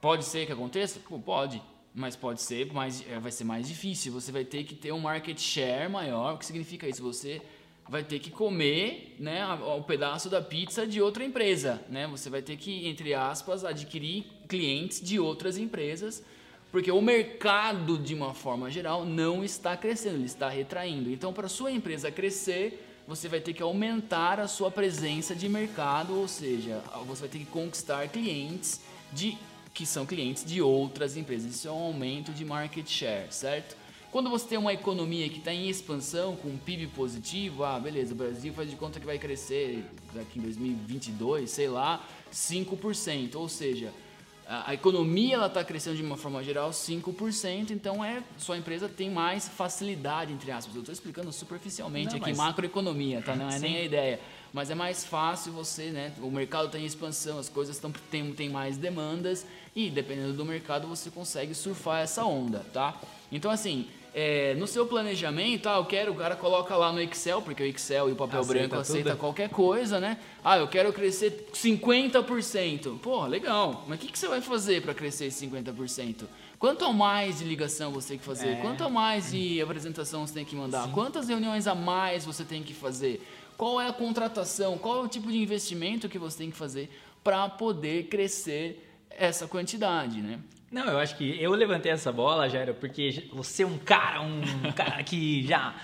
Pode 0.00 0.24
ser 0.24 0.46
que 0.46 0.52
aconteça? 0.52 1.00
Pô, 1.00 1.18
pode. 1.18 1.62
Mas 1.94 2.14
pode 2.14 2.40
ser, 2.40 2.72
mas 2.72 3.04
é, 3.10 3.18
vai 3.18 3.32
ser 3.32 3.44
mais 3.44 3.66
difícil. 3.66 4.12
Você 4.12 4.30
vai 4.30 4.44
ter 4.44 4.64
que 4.64 4.74
ter 4.74 4.92
um 4.92 5.00
market 5.00 5.38
share 5.40 5.90
maior. 5.90 6.34
O 6.34 6.38
que 6.38 6.46
significa 6.46 6.86
isso? 6.86 7.02
Você 7.02 7.42
vai 7.88 8.04
ter 8.04 8.18
que 8.18 8.30
comer 8.30 9.16
né, 9.18 9.44
o 9.76 9.82
pedaço 9.82 10.28
da 10.28 10.40
pizza 10.40 10.86
de 10.86 11.00
outra 11.00 11.24
empresa. 11.24 11.82
Né? 11.88 12.06
Você 12.06 12.28
vai 12.28 12.42
ter 12.42 12.56
que, 12.56 12.86
entre 12.86 13.14
aspas, 13.14 13.64
adquirir 13.64 14.26
clientes 14.46 15.00
de 15.00 15.18
outras 15.18 15.56
empresas, 15.56 16.22
porque 16.70 16.90
o 16.92 17.00
mercado, 17.00 17.98
de 17.98 18.14
uma 18.14 18.34
forma 18.34 18.70
geral, 18.70 19.04
não 19.04 19.42
está 19.42 19.76
crescendo, 19.76 20.16
ele 20.16 20.26
está 20.26 20.48
retraindo. 20.48 21.10
Então, 21.10 21.32
para 21.32 21.48
sua 21.48 21.72
empresa 21.72 22.10
crescer, 22.10 22.84
você 23.06 23.26
vai 23.26 23.40
ter 23.40 23.54
que 23.54 23.62
aumentar 23.62 24.38
a 24.38 24.46
sua 24.46 24.70
presença 24.70 25.34
de 25.34 25.48
mercado, 25.48 26.14
ou 26.14 26.28
seja, 26.28 26.82
você 27.06 27.22
vai 27.22 27.28
ter 27.30 27.38
que 27.38 27.46
conquistar 27.46 28.06
clientes 28.08 28.82
de 29.10 29.38
que 29.78 29.86
são 29.86 30.04
clientes 30.04 30.44
de 30.44 30.60
outras 30.60 31.16
empresas. 31.16 31.54
Isso 31.54 31.68
é 31.68 31.70
um 31.70 31.78
aumento 31.78 32.32
de 32.32 32.44
market 32.44 32.84
share, 32.88 33.28
certo? 33.30 33.76
Quando 34.10 34.28
você 34.28 34.44
tem 34.44 34.58
uma 34.58 34.72
economia 34.72 35.28
que 35.28 35.38
está 35.38 35.54
em 35.54 35.68
expansão, 35.68 36.34
com 36.34 36.48
um 36.48 36.58
PIB 36.58 36.88
positivo, 36.88 37.62
ah, 37.62 37.78
beleza, 37.78 38.12
o 38.12 38.16
Brasil 38.16 38.52
faz 38.52 38.68
de 38.68 38.74
conta 38.74 38.98
que 38.98 39.06
vai 39.06 39.20
crescer 39.20 39.84
daqui 40.12 40.40
em 40.40 40.42
2022, 40.42 41.48
sei 41.48 41.68
lá, 41.68 42.04
5%. 42.32 43.36
Ou 43.36 43.48
seja, 43.48 43.92
a, 44.48 44.74
economia 44.74 45.36
ela 45.36 45.46
está 45.46 45.62
crescendo 45.62 45.96
de 45.96 46.02
uma 46.02 46.16
forma 46.16 46.42
geral 46.42 46.70
5%, 46.70 47.70
então 47.70 48.04
é 48.04 48.24
sua 48.36 48.58
empresa 48.58 48.88
tem 48.88 49.08
mais 49.08 49.46
facilidade, 49.46 50.32
entre 50.32 50.50
aspas. 50.50 50.74
Eu 50.74 50.80
estou 50.80 50.92
explicando 50.92 51.32
superficialmente 51.32 52.16
Não, 52.16 52.16
aqui, 52.16 52.30
mas... 52.30 52.36
macroeconomia, 52.38 53.22
tá? 53.22 53.36
Não 53.36 53.48
é 53.48 53.52
Sim. 53.52 53.60
nem 53.60 53.76
a 53.76 53.84
ideia 53.84 54.20
mas 54.52 54.70
é 54.70 54.74
mais 54.74 55.04
fácil 55.04 55.52
você, 55.52 55.90
né? 55.90 56.12
O 56.20 56.30
mercado 56.30 56.66
está 56.66 56.78
em 56.78 56.84
expansão, 56.84 57.38
as 57.38 57.48
coisas 57.48 57.76
estão 57.76 57.92
tem, 58.10 58.32
tem 58.32 58.48
mais 58.48 58.76
demandas 58.76 59.46
e 59.74 59.90
dependendo 59.90 60.32
do 60.32 60.44
mercado 60.44 60.86
você 60.86 61.10
consegue 61.10 61.54
surfar 61.54 62.02
essa 62.02 62.24
onda, 62.24 62.60
tá? 62.72 63.00
Então 63.30 63.50
assim, 63.50 63.88
é, 64.14 64.54
no 64.54 64.66
seu 64.66 64.86
planejamento, 64.86 65.68
ah, 65.68 65.76
eu 65.76 65.84
quero, 65.84 66.12
o 66.12 66.14
cara 66.14 66.34
coloca 66.34 66.76
lá 66.76 66.92
no 66.92 67.00
Excel, 67.00 67.42
porque 67.42 67.62
o 67.62 67.66
Excel 67.66 68.08
e 68.08 68.12
o 68.12 68.16
papel 68.16 68.40
aceita 68.40 68.58
branco 68.58 68.76
aceita 68.76 69.10
tudo. 69.10 69.20
qualquer 69.20 69.48
coisa, 69.48 70.00
né? 70.00 70.18
Ah, 70.44 70.58
eu 70.58 70.68
quero 70.68 70.92
crescer 70.92 71.48
50%. 71.52 72.98
Pô, 72.98 73.26
legal. 73.26 73.84
Mas 73.86 73.98
o 73.98 74.00
que, 74.00 74.12
que 74.12 74.18
você 74.18 74.28
vai 74.28 74.40
fazer 74.40 74.82
para 74.82 74.94
crescer 74.94 75.26
esse 75.26 75.46
50%? 75.46 76.24
Quanto 76.58 76.92
mais 76.92 77.38
de 77.38 77.44
ligação 77.44 77.92
você 77.92 78.08
tem 78.10 78.18
que 78.18 78.24
fazer? 78.24 78.48
É. 78.48 78.56
Quanto 78.56 78.90
mais 78.90 79.30
de 79.30 79.60
apresentação 79.60 80.26
você 80.26 80.34
tem 80.34 80.44
que 80.44 80.56
mandar? 80.56 80.86
Sim. 80.86 80.92
Quantas 80.92 81.28
reuniões 81.28 81.66
a 81.66 81.74
mais 81.74 82.24
você 82.24 82.44
tem 82.44 82.62
que 82.62 82.74
fazer? 82.74 83.22
Qual 83.56 83.80
é 83.80 83.88
a 83.88 83.92
contratação? 83.92 84.76
Qual 84.78 85.02
é 85.02 85.04
o 85.04 85.08
tipo 85.08 85.30
de 85.30 85.38
investimento 85.38 86.08
que 86.08 86.18
você 86.18 86.38
tem 86.38 86.50
que 86.50 86.56
fazer 86.56 86.90
para 87.22 87.48
poder 87.48 88.08
crescer 88.08 88.84
essa 89.10 89.46
quantidade, 89.46 90.20
né? 90.20 90.40
Não, 90.70 90.84
eu 90.84 90.98
acho 90.98 91.16
que 91.16 91.42
eu 91.42 91.50
levantei 91.52 91.90
essa 91.90 92.12
bola, 92.12 92.48
Jairo, 92.48 92.74
porque 92.74 93.26
você 93.32 93.62
é 93.62 93.66
um 93.66 93.78
cara, 93.78 94.20
um 94.20 94.42
cara 94.76 95.02
que 95.02 95.46
já 95.46 95.74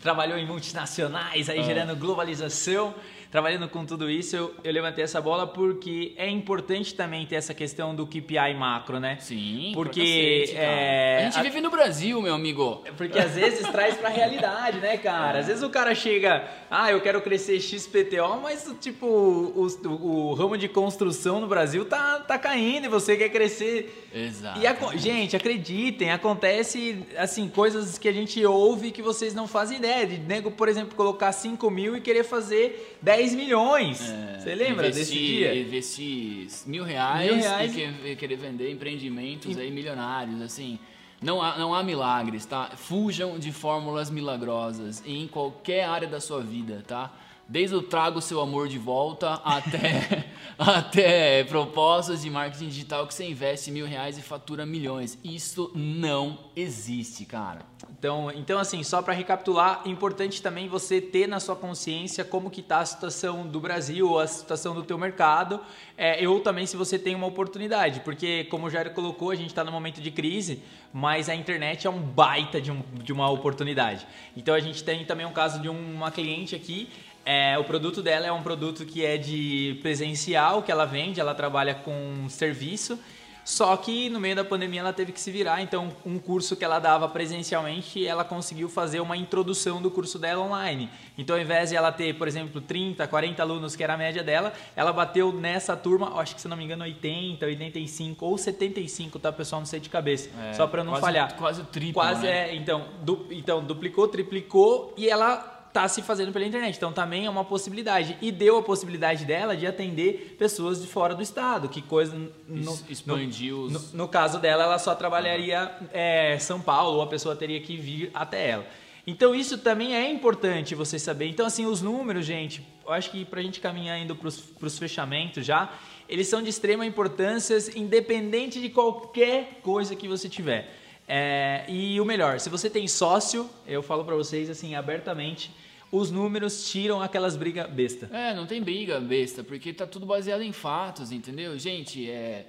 trabalhou 0.00 0.36
em 0.36 0.44
multinacionais, 0.44 1.48
aí 1.48 1.60
ah. 1.60 1.62
gerando 1.62 1.96
globalização. 1.96 2.92
Trabalhando 3.32 3.66
com 3.66 3.84
tudo 3.86 4.10
isso, 4.10 4.36
eu, 4.36 4.54
eu 4.62 4.70
levantei 4.72 5.02
essa 5.02 5.18
bola 5.18 5.46
porque 5.46 6.12
é 6.18 6.28
importante 6.28 6.94
também 6.94 7.24
ter 7.26 7.36
essa 7.36 7.54
questão 7.54 7.94
do 7.94 8.06
KPI 8.06 8.54
macro, 8.56 9.00
né? 9.00 9.16
Sim, 9.20 9.72
porque 9.74 10.00
cacete, 10.44 10.56
é, 10.58 11.16
a 11.18 11.24
gente 11.24 11.38
a- 11.38 11.42
vive 11.42 11.60
no 11.62 11.70
Brasil, 11.70 12.20
meu 12.20 12.34
amigo. 12.34 12.84
Porque 12.94 13.18
às 13.18 13.32
vezes 13.34 13.66
traz 13.70 13.96
pra 13.96 14.10
realidade, 14.10 14.78
né, 14.80 14.98
cara? 14.98 15.38
Às 15.38 15.46
vezes 15.46 15.62
o 15.62 15.70
cara 15.70 15.94
chega, 15.94 16.46
ah, 16.70 16.92
eu 16.92 17.00
quero 17.00 17.22
crescer 17.22 17.58
XPTO, 17.58 18.38
mas 18.42 18.70
tipo, 18.80 19.06
o, 19.06 19.66
o- 19.86 20.28
o 20.30 20.34
ramo 20.34 20.58
de 20.58 20.68
construção 20.68 21.40
no 21.40 21.46
Brasil 21.46 21.86
tá, 21.86 22.20
tá 22.20 22.38
caindo 22.38 22.84
e 22.84 22.88
você 22.88 23.16
quer 23.16 23.30
crescer. 23.30 24.10
Exato. 24.14 24.60
E 24.60 24.66
aco- 24.66 24.94
gente, 24.98 25.34
acreditem, 25.34 26.12
acontece 26.12 27.02
assim, 27.16 27.48
coisas 27.48 27.96
que 27.96 28.08
a 28.08 28.12
gente 28.12 28.44
ouve 28.44 28.90
que 28.90 29.00
vocês 29.00 29.32
não 29.34 29.48
fazem 29.48 29.78
ideia. 29.78 30.06
De 30.06 30.18
nego, 30.18 30.50
por 30.50 30.68
exemplo, 30.68 30.94
colocar 30.94 31.32
5 31.32 31.70
mil 31.70 31.96
e 31.96 32.00
querer 32.02 32.24
fazer 32.24 32.98
10 33.00 33.21
milhões. 33.34 33.98
Você 34.38 34.54
lembra 34.56 34.90
desse 34.90 35.12
dia? 35.14 35.54
Investir 35.54 36.48
mil 36.66 36.82
reais, 36.82 37.26
Mil 37.26 37.36
reais 37.36 37.72
e, 37.72 37.74
que- 37.74 38.08
e 38.10 38.16
querer 38.16 38.36
vender 38.36 38.70
empreendimentos 38.72 39.56
aí 39.56 39.70
milionários, 39.70 40.40
assim. 40.42 40.78
Não 41.22 41.40
há, 41.40 41.56
não 41.56 41.72
há 41.72 41.84
milagres, 41.84 42.44
tá? 42.44 42.70
Fujam 42.76 43.38
de 43.38 43.52
fórmulas 43.52 44.10
milagrosas 44.10 45.00
em 45.06 45.28
qualquer 45.28 45.84
área 45.84 46.08
da 46.08 46.20
sua 46.20 46.40
vida, 46.40 46.82
tá? 46.88 47.12
Desde 47.52 47.76
o 47.76 47.82
trago 47.82 48.18
seu 48.22 48.40
amor 48.40 48.66
de 48.66 48.78
volta 48.78 49.34
até, 49.44 50.24
até 50.56 51.44
propostas 51.44 52.22
de 52.22 52.30
marketing 52.30 52.68
digital 52.68 53.06
que 53.06 53.12
você 53.12 53.28
investe 53.28 53.70
mil 53.70 53.84
reais 53.84 54.16
e 54.16 54.22
fatura 54.22 54.64
milhões. 54.64 55.18
Isso 55.22 55.70
não 55.74 56.38
existe, 56.56 57.26
cara. 57.26 57.60
Então, 57.98 58.32
então 58.34 58.58
assim, 58.58 58.82
só 58.82 59.02
para 59.02 59.12
recapitular, 59.12 59.82
importante 59.84 60.40
também 60.40 60.66
você 60.66 60.98
ter 60.98 61.28
na 61.28 61.38
sua 61.38 61.54
consciência 61.54 62.24
como 62.24 62.50
que 62.50 62.62
tá 62.62 62.78
a 62.78 62.86
situação 62.86 63.46
do 63.46 63.60
Brasil 63.60 64.08
ou 64.08 64.18
a 64.18 64.26
situação 64.26 64.74
do 64.74 64.82
teu 64.82 64.96
mercado, 64.96 65.60
é, 65.94 66.26
ou 66.26 66.40
também 66.40 66.64
se 66.64 66.74
você 66.74 66.98
tem 66.98 67.14
uma 67.14 67.26
oportunidade, 67.26 68.00
porque 68.00 68.44
como 68.44 68.66
o 68.66 68.70
Jair 68.70 68.94
colocou, 68.94 69.30
a 69.30 69.34
gente 69.34 69.48
está 69.48 69.62
no 69.62 69.70
momento 69.70 70.00
de 70.00 70.10
crise, 70.10 70.62
mas 70.90 71.28
a 71.28 71.34
internet 71.34 71.86
é 71.86 71.90
um 71.90 72.00
baita 72.00 72.62
de, 72.62 72.72
um, 72.72 72.82
de 72.94 73.12
uma 73.12 73.30
oportunidade. 73.30 74.06
Então 74.36 74.54
a 74.54 74.60
gente 74.60 74.82
tem 74.82 75.04
também 75.04 75.26
um 75.26 75.32
caso 75.32 75.60
de 75.60 75.68
uma 75.68 76.10
cliente 76.10 76.56
aqui, 76.56 76.88
é, 77.24 77.56
o 77.58 77.64
produto 77.64 78.02
dela 78.02 78.26
é 78.26 78.32
um 78.32 78.42
produto 78.42 78.84
que 78.84 79.04
é 79.04 79.16
de 79.16 79.78
presencial, 79.82 80.62
que 80.62 80.72
ela 80.72 80.84
vende, 80.84 81.20
ela 81.20 81.34
trabalha 81.34 81.74
com 81.74 82.26
serviço, 82.28 82.98
só 83.44 83.76
que 83.76 84.08
no 84.08 84.20
meio 84.20 84.36
da 84.36 84.44
pandemia 84.44 84.78
ela 84.78 84.92
teve 84.92 85.10
que 85.10 85.20
se 85.20 85.28
virar, 85.32 85.60
então 85.62 85.88
um 86.06 86.16
curso 86.16 86.54
que 86.54 86.64
ela 86.64 86.78
dava 86.78 87.08
presencialmente, 87.08 88.06
ela 88.06 88.22
conseguiu 88.22 88.68
fazer 88.68 89.00
uma 89.00 89.16
introdução 89.16 89.82
do 89.82 89.90
curso 89.90 90.16
dela 90.16 90.40
online. 90.44 90.88
Então 91.18 91.34
ao 91.34 91.42
invés 91.42 91.70
de 91.70 91.74
ela 91.76 91.90
ter, 91.90 92.14
por 92.14 92.28
exemplo, 92.28 92.60
30, 92.60 93.04
40 93.08 93.42
alunos, 93.42 93.74
que 93.74 93.82
era 93.82 93.94
a 93.94 93.96
média 93.96 94.22
dela, 94.22 94.52
ela 94.76 94.92
bateu 94.92 95.32
nessa 95.32 95.76
turma, 95.76 96.20
acho 96.20 96.36
que 96.36 96.40
se 96.40 96.46
não 96.46 96.56
me 96.56 96.62
engano 96.62 96.84
80, 96.84 97.44
85 97.44 98.24
ou 98.24 98.38
75, 98.38 99.18
tá 99.18 99.32
pessoal, 99.32 99.60
não 99.60 99.66
sei 99.66 99.80
de 99.80 99.88
cabeça, 99.88 100.30
É, 100.48 100.52
só 100.52 100.68
para 100.68 100.84
não 100.84 100.92
quase- 100.92 101.04
falhar. 101.04 101.34
Quase 101.34 101.60
o 101.62 101.64
triplo, 101.64 101.94
Quase 101.94 102.22
né? 102.22 102.50
é, 102.50 102.54
então, 102.54 102.84
du- 103.02 103.26
então 103.32 103.60
duplicou, 103.64 104.06
triplicou 104.06 104.94
e 104.96 105.08
ela 105.08 105.51
tá 105.72 105.88
se 105.88 106.02
fazendo 106.02 106.32
pela 106.32 106.44
internet. 106.44 106.76
Então 106.76 106.92
também 106.92 107.26
é 107.26 107.30
uma 107.30 107.44
possibilidade 107.44 108.16
e 108.20 108.30
deu 108.30 108.58
a 108.58 108.62
possibilidade 108.62 109.24
dela 109.24 109.56
de 109.56 109.66
atender 109.66 110.36
pessoas 110.38 110.80
de 110.82 110.86
fora 110.86 111.14
do 111.14 111.22
estado, 111.22 111.68
que 111.68 111.80
coisa 111.80 112.14
no, 112.46 112.78
expandiu 112.88 113.56
no, 113.56 113.64
os- 113.78 113.92
no- 113.92 113.98
no 114.04 114.08
caso 114.08 114.38
dela, 114.38 114.64
ela 114.64 114.78
só 114.78 114.94
trabalharia 114.94 115.70
é, 115.92 116.36
São 116.38 116.60
Paulo, 116.60 116.96
ou 116.96 117.02
a 117.02 117.06
pessoa 117.06 117.34
teria 117.34 117.60
que 117.60 117.76
vir 117.76 118.10
até 118.12 118.50
ela. 118.50 118.66
Então 119.06 119.34
isso 119.34 119.58
também 119.58 119.96
é 119.96 120.08
importante 120.10 120.74
você 120.74 120.98
saber. 120.98 121.26
Então 121.28 121.46
assim, 121.46 121.66
os 121.66 121.82
números, 121.82 122.24
gente, 122.24 122.62
eu 122.86 122.92
acho 122.92 123.10
que 123.10 123.24
pra 123.24 123.42
gente 123.42 123.58
caminhar 123.60 123.98
indo 123.98 124.14
pros, 124.14 124.38
pros 124.38 124.78
fechamentos 124.78 125.44
já, 125.44 125.72
eles 126.08 126.28
são 126.28 126.42
de 126.42 126.50
extrema 126.50 126.84
importância, 126.86 127.56
independente 127.74 128.60
de 128.60 128.68
qualquer 128.68 129.60
coisa 129.62 129.96
que 129.96 130.06
você 130.06 130.28
tiver. 130.28 130.70
É, 131.08 131.64
e 131.68 132.00
o 132.00 132.04
melhor, 132.04 132.38
se 132.38 132.48
você 132.48 132.70
tem 132.70 132.86
sócio, 132.86 133.50
eu 133.66 133.82
falo 133.82 134.04
pra 134.04 134.14
vocês 134.14 134.48
assim 134.48 134.74
abertamente, 134.76 135.50
os 135.92 136.10
números 136.10 136.70
tiram 136.70 137.02
aquelas 137.02 137.36
brigas 137.36 137.70
besta. 137.70 138.08
É, 138.10 138.34
não 138.34 138.46
tem 138.46 138.62
briga 138.62 138.98
besta, 138.98 139.44
porque 139.44 139.74
tá 139.74 139.86
tudo 139.86 140.06
baseado 140.06 140.40
em 140.40 140.50
fatos, 140.50 141.12
entendeu? 141.12 141.58
Gente, 141.58 142.10
é, 142.10 142.46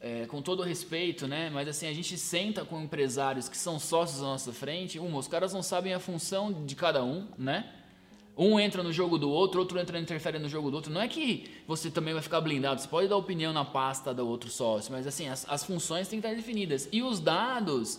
é, 0.00 0.24
com 0.24 0.40
todo 0.40 0.62
respeito, 0.62 1.26
né? 1.26 1.50
Mas 1.52 1.68
assim, 1.68 1.86
a 1.86 1.92
gente 1.92 2.16
senta 2.16 2.64
com 2.64 2.80
empresários 2.80 3.50
que 3.50 3.56
são 3.56 3.78
sócios 3.78 4.20
à 4.22 4.24
nossa 4.24 4.50
frente, 4.50 4.98
uma, 4.98 5.18
os 5.18 5.28
caras 5.28 5.52
não 5.52 5.62
sabem 5.62 5.92
a 5.92 6.00
função 6.00 6.64
de 6.64 6.74
cada 6.74 7.04
um, 7.04 7.28
né? 7.36 7.70
Um 8.34 8.58
entra 8.58 8.82
no 8.82 8.92
jogo 8.92 9.18
do 9.18 9.30
outro, 9.30 9.60
outro 9.60 9.78
entra 9.78 9.98
interfere 9.98 10.38
no 10.38 10.48
jogo 10.48 10.70
do 10.70 10.76
outro. 10.76 10.92
Não 10.92 11.00
é 11.00 11.08
que 11.08 11.50
você 11.66 11.90
também 11.90 12.14
vai 12.14 12.22
ficar 12.22 12.40
blindado, 12.40 12.80
você 12.80 12.88
pode 12.88 13.08
dar 13.08 13.16
opinião 13.18 13.52
na 13.52 13.64
pasta 13.64 14.14
do 14.14 14.26
outro 14.26 14.48
sócio, 14.48 14.90
mas 14.90 15.06
assim, 15.06 15.28
as, 15.28 15.46
as 15.48 15.64
funções 15.64 16.08
têm 16.08 16.18
que 16.18 16.26
estar 16.26 16.36
definidas. 16.36 16.88
E 16.90 17.02
os 17.02 17.20
dados, 17.20 17.98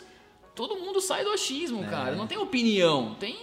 todo 0.58 0.76
mundo 0.76 1.00
sai 1.00 1.24
do 1.24 1.30
achismo, 1.30 1.86
cara. 1.86 2.16
Não 2.16 2.26
tem 2.26 2.38
opinião, 2.40 3.16
tem, 3.20 3.38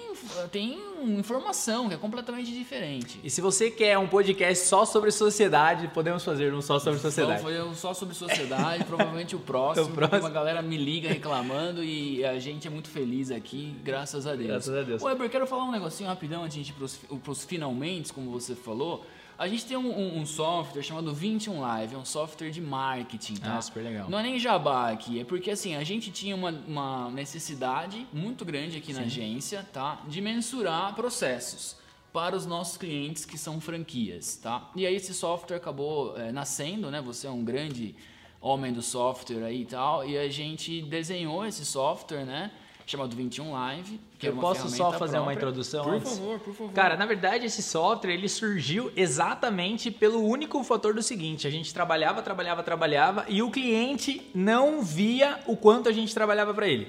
tem 0.50 0.78
informação 1.16 1.88
que 1.88 1.94
é 1.94 1.96
completamente 1.96 2.50
diferente. 2.50 3.20
E 3.22 3.30
se 3.30 3.40
você 3.40 3.70
quer 3.70 3.96
um 3.96 4.08
podcast 4.08 4.66
só 4.66 4.84
sobre 4.84 5.12
sociedade, 5.12 5.86
podemos 5.94 6.24
fazer 6.24 6.52
um 6.52 6.60
só 6.60 6.78
sobre 6.80 6.98
Vamos 6.98 7.14
sociedade. 7.14 7.42
fazer 7.42 7.62
um 7.62 7.74
só 7.74 7.94
sobre 7.94 8.14
sociedade, 8.18 8.82
provavelmente 8.84 9.36
o 9.36 9.38
próximo, 9.38 9.86
O 9.86 9.90
próximo. 9.92 10.20
uma 10.20 10.30
galera 10.30 10.60
me 10.60 10.76
liga 10.76 11.08
reclamando 11.08 11.84
e 11.84 12.24
a 12.24 12.36
gente 12.40 12.66
é 12.66 12.70
muito 12.70 12.88
feliz 12.88 13.30
aqui, 13.30 13.74
graças 13.84 14.26
a 14.26 14.34
Deus. 14.34 14.48
Graças 14.48 14.74
a 14.76 14.82
Deus. 14.82 15.00
Ô, 15.02 15.08
Eber, 15.08 15.30
quero 15.30 15.46
falar 15.46 15.64
um 15.64 15.70
negocinho 15.72 16.08
rapidão 16.08 16.42
antes 16.42 16.54
de 16.54 16.60
a 16.60 16.64
gente 16.64 16.72
ir 16.72 16.76
pros, 16.76 16.96
pros 17.22 17.44
finalmente, 17.44 18.12
como 18.12 18.28
você 18.30 18.56
falou. 18.56 19.06
A 19.38 19.48
gente 19.48 19.66
tem 19.66 19.76
um, 19.76 19.90
um- 19.90 20.18
um 20.20 20.26
software 20.26 20.82
chamado 20.82 21.12
21 21.12 21.60
Live, 21.60 21.94
é 21.94 21.98
um 21.98 22.04
software 22.04 22.50
de 22.50 22.60
marketing, 22.60 23.34
tá? 23.34 23.56
Ah, 23.58 23.60
super 23.62 23.82
legal. 23.82 24.08
Não 24.08 24.18
é 24.18 24.22
nem 24.22 24.38
jabá 24.38 24.90
aqui, 24.92 25.18
é 25.20 25.24
porque 25.24 25.50
assim, 25.50 25.74
a 25.74 25.82
gente 25.82 26.10
tinha 26.12 26.36
uma, 26.36 26.50
uma 26.66 27.10
necessidade 27.10 28.06
muito 28.12 28.44
grande 28.44 28.76
aqui 28.78 28.92
na 28.92 29.00
agência, 29.00 29.66
tá? 29.72 30.00
De 30.06 30.20
mensurar 30.20 30.94
processos 30.94 31.76
para 32.12 32.36
os 32.36 32.46
nossos 32.46 32.76
clientes 32.76 33.24
que 33.24 33.36
são 33.36 33.60
franquias, 33.60 34.36
tá? 34.36 34.70
E 34.76 34.86
aí 34.86 34.94
esse 34.94 35.12
software 35.12 35.56
acabou 35.56 36.16
eh, 36.16 36.30
nascendo, 36.30 36.88
né? 36.90 37.00
Você 37.00 37.26
é 37.26 37.30
um 37.30 37.44
grande 37.44 37.94
homem 38.40 38.72
do 38.72 38.82
software 38.82 39.42
aí 39.44 39.62
e 39.62 39.66
tal, 39.66 40.08
e 40.08 40.16
a 40.16 40.28
gente 40.28 40.80
desenhou 40.82 41.44
esse 41.44 41.64
software, 41.64 42.24
né? 42.24 42.52
Chamado 42.86 43.16
21 43.16 43.50
Live. 43.52 43.98
Que 44.18 44.26
é 44.26 44.28
Eu 44.28 44.34
uma 44.34 44.42
posso 44.42 44.68
só 44.68 44.92
fazer 44.92 45.16
uma 45.16 45.24
própria. 45.24 45.34
introdução 45.36 45.84
Por 45.84 45.94
antes? 45.94 46.18
favor, 46.18 46.38
por 46.40 46.54
favor. 46.54 46.72
Cara, 46.74 46.96
na 46.96 47.06
verdade, 47.06 47.46
esse 47.46 47.62
software 47.62 48.12
ele 48.12 48.28
surgiu 48.28 48.92
exatamente 48.94 49.90
pelo 49.90 50.22
único 50.22 50.62
fator 50.62 50.92
do 50.94 51.02
seguinte: 51.02 51.46
a 51.46 51.50
gente 51.50 51.72
trabalhava, 51.72 52.20
trabalhava, 52.20 52.62
trabalhava 52.62 53.24
e 53.28 53.42
o 53.42 53.50
cliente 53.50 54.30
não 54.34 54.82
via 54.82 55.38
o 55.46 55.56
quanto 55.56 55.88
a 55.88 55.92
gente 55.92 56.12
trabalhava 56.12 56.52
para 56.52 56.68
ele. 56.68 56.88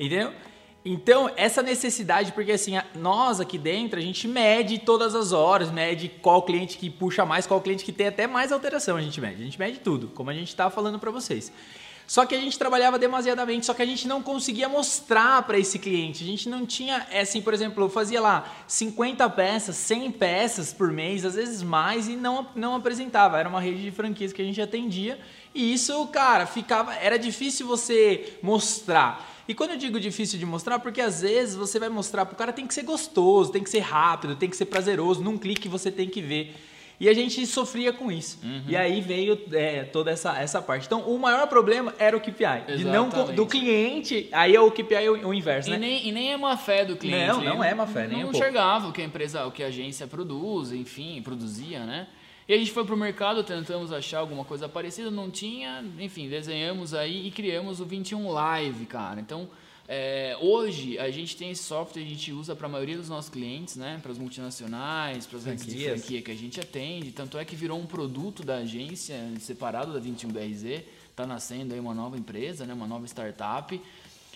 Entendeu? 0.00 0.32
Então, 0.88 1.28
essa 1.36 1.62
necessidade, 1.62 2.30
porque 2.32 2.52
assim, 2.52 2.76
a- 2.76 2.84
nós 2.94 3.40
aqui 3.40 3.58
dentro, 3.58 3.98
a 3.98 4.02
gente 4.02 4.28
mede 4.28 4.78
todas 4.78 5.16
as 5.16 5.32
horas, 5.32 5.68
mede 5.70 6.08
qual 6.08 6.42
cliente 6.42 6.78
que 6.78 6.88
puxa 6.88 7.26
mais, 7.26 7.44
qual 7.44 7.60
cliente 7.60 7.84
que 7.84 7.90
tem 7.92 8.06
até 8.06 8.26
mais 8.28 8.52
alteração, 8.52 8.96
a 8.96 9.02
gente 9.02 9.20
mede. 9.20 9.42
A 9.42 9.44
gente 9.44 9.58
mede 9.58 9.80
tudo, 9.80 10.06
como 10.14 10.30
a 10.30 10.32
gente 10.32 10.48
está 10.48 10.70
falando 10.70 10.98
para 11.00 11.10
vocês. 11.10 11.52
Só 12.06 12.24
que 12.24 12.34
a 12.34 12.40
gente 12.40 12.56
trabalhava 12.56 12.98
demasiadamente, 12.98 13.66
só 13.66 13.74
que 13.74 13.82
a 13.82 13.86
gente 13.86 14.06
não 14.06 14.22
conseguia 14.22 14.68
mostrar 14.68 15.42
para 15.42 15.58
esse 15.58 15.78
cliente. 15.78 16.22
A 16.22 16.26
gente 16.26 16.48
não 16.48 16.64
tinha, 16.64 17.04
é 17.10 17.20
assim, 17.20 17.42
por 17.42 17.52
exemplo, 17.52 17.82
eu 17.82 17.88
fazia 17.88 18.20
lá 18.20 18.48
50 18.68 19.28
peças, 19.30 19.74
100 19.76 20.12
peças 20.12 20.72
por 20.72 20.92
mês, 20.92 21.24
às 21.24 21.34
vezes 21.34 21.62
mais, 21.62 22.08
e 22.08 22.14
não, 22.14 22.46
não 22.54 22.76
apresentava. 22.76 23.38
Era 23.38 23.48
uma 23.48 23.60
rede 23.60 23.82
de 23.82 23.90
franquias 23.90 24.32
que 24.32 24.40
a 24.40 24.44
gente 24.44 24.62
atendia. 24.62 25.18
E 25.52 25.72
isso, 25.72 26.06
cara, 26.08 26.46
ficava. 26.46 26.94
Era 26.94 27.18
difícil 27.18 27.66
você 27.66 28.38
mostrar. 28.40 29.34
E 29.48 29.54
quando 29.54 29.70
eu 29.70 29.76
digo 29.76 29.98
difícil 29.98 30.38
de 30.38 30.46
mostrar, 30.46 30.78
porque 30.78 31.00
às 31.00 31.22
vezes 31.22 31.54
você 31.54 31.78
vai 31.78 31.88
mostrar 31.88 32.26
pro 32.26 32.36
cara 32.36 32.52
tem 32.52 32.66
que 32.66 32.74
ser 32.74 32.82
gostoso, 32.82 33.52
tem 33.52 33.62
que 33.62 33.70
ser 33.70 33.80
rápido, 33.80 34.34
tem 34.34 34.50
que 34.50 34.56
ser 34.56 34.66
prazeroso, 34.66 35.22
num 35.22 35.38
clique 35.38 35.68
você 35.68 35.90
tem 35.90 36.08
que 36.08 36.20
ver. 36.20 36.54
E 36.98 37.08
a 37.08 37.14
gente 37.14 37.46
sofria 37.46 37.92
com 37.92 38.10
isso. 38.10 38.38
E 38.66 38.74
aí 38.76 39.00
veio 39.00 39.38
é, 39.52 39.84
toda 39.84 40.10
essa, 40.10 40.38
essa 40.38 40.62
parte. 40.62 40.86
Então, 40.86 41.02
o 41.02 41.18
maior 41.18 41.46
problema 41.46 41.94
era 41.98 42.16
o 42.16 42.20
KPI. 42.20 42.76
De 42.78 42.84
não, 42.84 43.08
do 43.34 43.46
cliente, 43.46 44.28
aí 44.32 44.54
é 44.56 44.60
o 44.60 44.70
KPI 44.70 45.08
o, 45.10 45.28
o 45.28 45.34
inverso, 45.34 45.68
E 45.68 45.72
né? 45.72 45.78
nem, 45.78 46.08
e 46.08 46.12
nem 46.12 46.32
é 46.32 46.36
má 46.36 46.56
fé 46.56 46.84
do 46.84 46.96
cliente. 46.96 47.26
Não, 47.26 47.44
não 47.44 47.64
é 47.64 47.74
má 47.74 47.86
fé, 47.86 48.06
nem 48.06 48.10
Não 48.10 48.16
um 48.18 48.22
pouco. 48.32 48.36
enxergava 48.38 48.88
o 48.88 48.92
que 48.92 49.02
a 49.02 49.04
empresa, 49.04 49.44
o 49.46 49.50
que 49.52 49.62
a 49.62 49.66
agência 49.66 50.06
produz, 50.06 50.72
enfim, 50.72 51.20
produzia, 51.22 51.84
né? 51.84 52.06
E 52.48 52.54
a 52.54 52.56
gente 52.56 52.70
foi 52.70 52.84
pro 52.84 52.96
mercado, 52.96 53.42
tentamos 53.42 53.92
achar 53.92 54.20
alguma 54.20 54.44
coisa 54.44 54.68
parecida, 54.68 55.10
não 55.10 55.28
tinha, 55.30 55.84
enfim, 55.98 56.28
desenhamos 56.28 56.94
aí 56.94 57.26
e 57.26 57.30
criamos 57.30 57.80
o 57.80 57.84
21 57.84 58.30
Live, 58.30 58.86
cara. 58.86 59.20
Então, 59.20 59.48
é, 59.88 60.36
hoje 60.40 60.98
a 60.98 61.10
gente 61.10 61.36
tem 61.36 61.50
esse 61.50 61.62
software, 61.62 62.02
a 62.02 62.06
gente 62.06 62.32
usa 62.32 62.56
para 62.56 62.66
a 62.66 62.70
maioria 62.70 62.96
dos 62.96 63.08
nossos 63.08 63.30
clientes, 63.30 63.76
né? 63.76 63.98
Para 64.02 64.12
as 64.12 64.18
multinacionais, 64.18 65.26
para 65.26 65.38
as 65.38 65.44
redes 65.44 65.64
de 65.64 65.70
Franquias. 65.70 66.00
franquia 66.00 66.22
que 66.22 66.30
a 66.30 66.34
gente 66.34 66.60
atende. 66.60 67.12
Tanto 67.12 67.38
é 67.38 67.44
que 67.44 67.54
virou 67.54 67.78
um 67.78 67.86
produto 67.86 68.42
da 68.42 68.56
agência, 68.56 69.16
separado 69.38 69.92
da 69.92 70.00
21BRZ. 70.00 70.82
Tá 71.14 71.26
nascendo 71.26 71.72
aí 71.72 71.80
uma 71.80 71.94
nova 71.94 72.18
empresa, 72.18 72.66
né? 72.66 72.74
Uma 72.74 72.86
nova 72.86 73.06
startup. 73.06 73.80